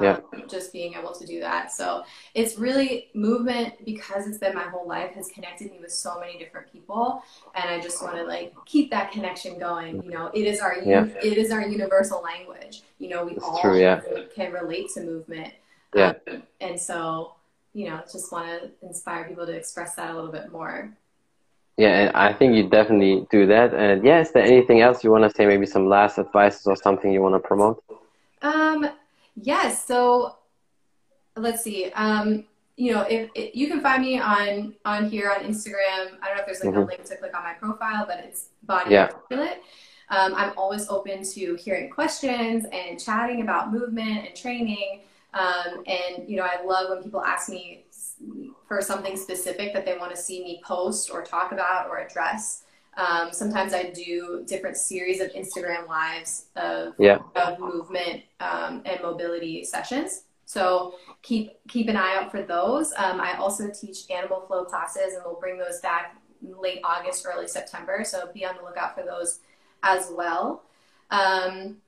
Yeah. 0.01 0.19
Um, 0.35 0.43
just 0.49 0.73
being 0.75 0.93
able 0.95 1.13
to 1.15 1.27
do 1.27 1.41
that. 1.41 1.73
So 1.73 2.05
it's 2.35 2.59
really 2.59 3.09
movement 3.15 3.83
because 3.85 4.27
it's 4.27 4.37
been 4.39 4.55
my 4.55 4.65
whole 4.65 4.87
life 4.87 5.13
has 5.13 5.29
connected 5.29 5.71
me 5.71 5.79
with 5.81 5.91
so 5.93 6.21
many 6.21 6.39
different 6.39 6.71
people, 6.71 7.23
and 7.55 7.69
I 7.71 7.81
just 7.81 8.03
want 8.03 8.15
to 8.17 8.25
like 8.25 8.55
keep 8.67 8.91
that 8.91 9.11
connection 9.11 9.59
going. 9.59 10.03
You 10.03 10.11
know, 10.11 10.31
it 10.35 10.47
is 10.47 10.61
our 10.61 10.77
Yeah. 10.85 11.07
it 11.23 11.39
is 11.39 11.51
our 11.51 11.63
universal 11.63 12.23
language. 12.23 12.83
You 12.99 13.09
know, 13.09 13.25
we 13.25 13.33
It's 13.33 13.45
all 13.45 13.61
true, 13.61 13.79
yeah. 13.79 14.01
can 14.35 14.53
relate 14.53 14.91
to 14.95 15.01
movement. 15.03 15.53
Yeah. 15.95 16.13
Um, 16.31 16.43
and 16.61 16.79
so 16.79 17.36
you 17.77 17.91
know, 17.91 18.01
just 18.11 18.33
want 18.33 18.47
to 18.49 18.71
inspire 18.87 19.25
people 19.29 19.45
to 19.45 19.53
express 19.53 19.95
that 19.97 20.11
a 20.11 20.15
little 20.15 20.33
bit 20.33 20.51
more. 20.51 20.97
Yeah, 21.77 21.89
and 22.01 22.17
I 22.17 22.33
think 22.33 22.55
you 22.57 22.71
definitely 22.71 23.27
do 23.31 23.47
that. 23.49 23.75
And 23.75 24.03
yeah, 24.03 24.21
is 24.21 24.33
there 24.33 24.43
anything 24.43 24.81
else 24.81 25.05
you 25.05 25.11
want 25.11 25.25
to 25.25 25.37
say? 25.37 25.45
Maybe 25.45 25.67
some 25.67 25.87
last 25.87 26.19
advices 26.19 26.67
or 26.67 26.75
something 26.75 27.13
you 27.13 27.21
want 27.21 27.35
to 27.35 27.39
promote? 27.39 27.85
Um, 28.41 28.89
yes. 29.35 29.85
So 29.85 30.37
let's 31.37 31.63
see. 31.63 31.93
Um, 31.93 32.47
you 32.77 32.95
know, 32.95 33.03
if, 33.03 33.29
if 33.35 33.55
you 33.55 33.67
can 33.69 33.83
find 33.83 34.03
me 34.03 34.19
on 34.19 34.75
on 34.87 35.11
here 35.11 35.31
on 35.31 35.45
Instagram. 35.45 36.17
I 36.23 36.29
don't 36.29 36.37
know 36.37 36.41
if 36.41 36.47
there's 36.47 36.65
like 36.65 36.75
a 36.75 36.79
Mhm. 36.79 36.89
link 36.89 37.05
to 37.05 37.17
click 37.17 37.37
on 37.37 37.43
my 37.43 37.53
profile, 37.53 38.07
but 38.07 38.21
it's 38.21 38.49
body 38.63 38.93
Yeah. 38.93 39.11
articulate. 39.13 39.63
Um, 40.09 40.35
I'm 40.35 40.53
always 40.57 40.89
open 40.89 41.25
to 41.25 41.55
hearing 41.57 41.91
questions 41.91 42.65
and 42.73 42.99
chatting 42.99 43.43
about 43.43 43.71
movement 43.71 44.29
and 44.29 44.35
training. 44.35 45.03
Um, 45.37 45.85
and 45.87 46.29
you 46.29 46.37
know, 46.37 46.45
I 46.45 46.65
love 46.65 46.91
when 46.91 47.03
people 47.03 47.23
ask 47.23 47.49
me 47.49 47.85
for 48.67 48.81
something 48.81 49.17
specific 49.17 49.75
that 49.75 49.85
they 49.85 49.97
want 49.99 50.15
to 50.15 50.21
see 50.21 50.43
me 50.43 50.63
post 50.65 51.11
or 51.11 51.23
talk 51.23 51.53
about 51.53 51.89
or 51.89 51.99
address. 51.99 52.65
Um, 52.97 53.29
sometimes 53.31 53.75
I 53.75 53.91
do 53.91 54.43
different 54.47 54.77
series 54.79 55.21
of 55.21 55.31
Instagram 55.33 55.87
lives 55.87 56.47
of 56.57 56.95
Yeah. 56.99 57.19
of 57.35 57.59
movement 57.59 58.23
um, 58.41 58.83
and 58.87 59.01
mobility 59.03 59.65
sessions. 59.65 60.23
So 60.47 60.95
keep 61.23 61.51
keep 61.69 61.89
an 61.89 61.97
eye 61.97 62.17
out 62.17 62.31
for 62.31 62.43
those. 62.43 62.93
Um, 62.97 63.21
I 63.21 63.37
also 63.37 63.71
teach 63.71 64.11
animal 64.11 64.41
flow 64.47 64.65
classes, 64.65 65.15
and 65.15 65.23
we'll 65.27 65.41
bring 65.41 65.59
those 65.59 65.81
back 65.81 66.17
late 66.41 66.81
August, 66.85 67.27
early 67.27 67.49
September. 67.49 68.03
So 68.05 68.31
be 68.33 68.47
on 68.47 68.57
the 68.57 68.63
lookout 68.63 68.95
for 68.95 69.03
those 69.05 69.41
as 69.83 70.11
well. 70.11 70.63
Um, 71.11 71.79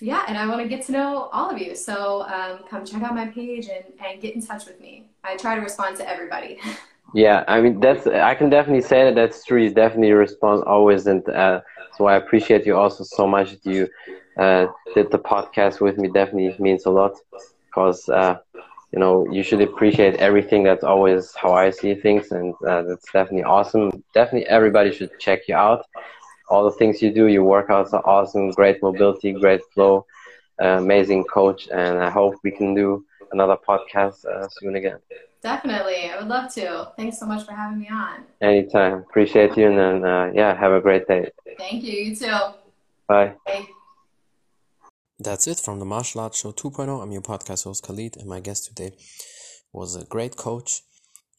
yeah, 0.00 0.24
and 0.28 0.36
I 0.36 0.46
want 0.46 0.62
to 0.62 0.68
get 0.68 0.84
to 0.86 0.92
know 0.92 1.28
all 1.32 1.50
of 1.50 1.58
you. 1.58 1.74
So 1.74 2.22
um, 2.22 2.60
come 2.68 2.84
check 2.84 3.02
out 3.02 3.14
my 3.14 3.28
page 3.28 3.66
and, 3.66 3.84
and 4.04 4.20
get 4.20 4.34
in 4.34 4.42
touch 4.44 4.66
with 4.66 4.80
me. 4.80 5.10
I 5.24 5.36
try 5.36 5.54
to 5.54 5.60
respond 5.60 5.96
to 5.98 6.08
everybody. 6.08 6.58
Yeah, 7.14 7.44
I 7.46 7.60
mean 7.60 7.80
that's 7.80 8.06
I 8.06 8.34
can 8.34 8.50
definitely 8.50 8.82
say 8.82 9.04
that 9.04 9.14
that's 9.14 9.44
true. 9.44 9.62
You 9.62 9.70
definitely 9.70 10.12
respond 10.12 10.64
always, 10.64 11.06
and 11.06 11.26
uh, 11.28 11.60
so 11.96 12.06
I 12.06 12.16
appreciate 12.16 12.66
you 12.66 12.76
also 12.76 13.04
so 13.04 13.26
much 13.26 13.52
that 13.52 13.64
you 13.64 13.88
uh, 14.38 14.66
did 14.94 15.10
the 15.12 15.18
podcast 15.18 15.80
with 15.80 15.98
me. 15.98 16.08
Definitely 16.08 16.54
means 16.58 16.84
a 16.84 16.90
lot 16.90 17.12
because 17.68 18.08
uh, 18.08 18.38
you 18.92 18.98
know 18.98 19.26
you 19.30 19.42
should 19.42 19.60
appreciate 19.60 20.16
everything. 20.16 20.64
That's 20.64 20.84
always 20.84 21.32
how 21.34 21.52
I 21.52 21.70
see 21.70 21.94
things, 21.94 22.32
and 22.32 22.54
uh, 22.66 22.82
that's 22.82 23.10
definitely 23.12 23.44
awesome. 23.44 24.02
Definitely 24.12 24.48
everybody 24.48 24.92
should 24.92 25.10
check 25.18 25.40
you 25.48 25.54
out. 25.54 25.86
All 26.48 26.64
the 26.64 26.70
things 26.70 27.02
you 27.02 27.12
do, 27.12 27.26
your 27.26 27.44
workouts 27.44 27.92
are 27.92 28.06
awesome. 28.06 28.50
Great 28.50 28.82
mobility, 28.82 29.32
great 29.32 29.62
flow, 29.74 30.06
uh, 30.62 30.78
amazing 30.78 31.24
coach, 31.24 31.68
and 31.68 31.98
I 31.98 32.10
hope 32.10 32.36
we 32.44 32.50
can 32.50 32.74
do 32.74 33.04
another 33.32 33.56
podcast 33.56 34.24
uh, 34.24 34.46
soon 34.48 34.76
again. 34.76 34.98
Definitely, 35.42 36.10
I 36.10 36.18
would 36.18 36.28
love 36.28 36.52
to. 36.54 36.92
Thanks 36.96 37.18
so 37.18 37.26
much 37.26 37.44
for 37.46 37.52
having 37.52 37.80
me 37.80 37.88
on. 37.88 38.24
Anytime. 38.40 38.94
Appreciate 38.94 39.56
you, 39.56 39.68
and 39.68 39.78
then 39.78 40.04
uh, 40.04 40.30
yeah, 40.34 40.54
have 40.58 40.72
a 40.72 40.80
great 40.80 41.06
day. 41.06 41.30
Thank 41.58 41.84
you. 41.84 41.92
You 41.92 42.16
too. 42.16 42.38
Bye. 43.08 43.34
Bye. 43.46 43.66
That's 45.18 45.46
it 45.46 45.58
from 45.58 45.78
the 45.78 45.86
Martial 45.86 46.20
Arts 46.20 46.40
Show 46.40 46.52
2.0. 46.52 47.02
I'm 47.02 47.10
your 47.10 47.22
podcast 47.22 47.64
host 47.64 47.84
Khalid, 47.86 48.16
and 48.16 48.28
my 48.28 48.40
guest 48.40 48.66
today 48.66 48.96
was 49.72 49.96
a 49.96 50.04
great 50.04 50.36
coach 50.36 50.82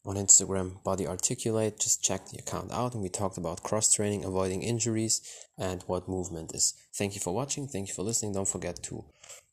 on 0.08 0.16
Instagram, 0.16 0.82
Body 0.84 1.06
Articulate. 1.06 1.80
Just 1.80 2.04
check 2.04 2.28
the 2.28 2.40
account 2.40 2.72
out, 2.72 2.94
and 2.94 3.04
we 3.04 3.10
talked 3.10 3.38
about 3.38 3.62
cross 3.62 3.94
training, 3.94 4.24
avoiding 4.24 4.64
injuries, 4.64 5.22
and 5.58 5.84
what 5.84 6.08
movement 6.08 6.56
is. 6.56 6.74
Thank 6.96 7.14
you 7.14 7.22
for 7.22 7.36
watching. 7.36 7.68
Thank 7.68 7.90
you 7.90 7.94
for 7.94 8.04
listening. 8.04 8.34
Don't 8.34 8.48
forget 8.48 8.82
to 8.84 9.04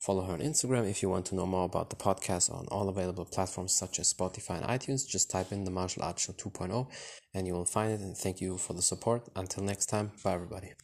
follow 0.00 0.22
her 0.24 0.34
on 0.34 0.40
Instagram 0.40 0.88
if 0.88 1.02
you 1.02 1.08
want 1.10 1.26
to 1.26 1.34
know 1.34 1.46
more 1.46 1.64
about 1.64 1.90
the 1.90 1.96
podcast 1.96 2.52
on 2.52 2.66
all 2.68 2.88
available 2.88 3.24
platforms 3.24 3.72
such 3.72 3.98
as 3.98 4.12
Spotify 4.12 4.62
and 4.62 4.66
iTunes. 4.66 5.08
Just 5.08 5.30
type 5.30 5.50
in 5.50 5.64
the 5.64 5.70
Martial 5.70 6.02
Arts 6.02 6.24
Show 6.24 6.34
2.0 6.34 6.86
and 7.32 7.46
you 7.46 7.54
will 7.54 7.64
find 7.64 7.92
it. 7.92 8.00
And 8.00 8.16
thank 8.16 8.40
you 8.40 8.58
for 8.58 8.74
the 8.74 8.82
support. 8.82 9.28
Until 9.34 9.64
next 9.64 9.86
time, 9.86 10.12
bye 10.22 10.34
everybody. 10.34 10.74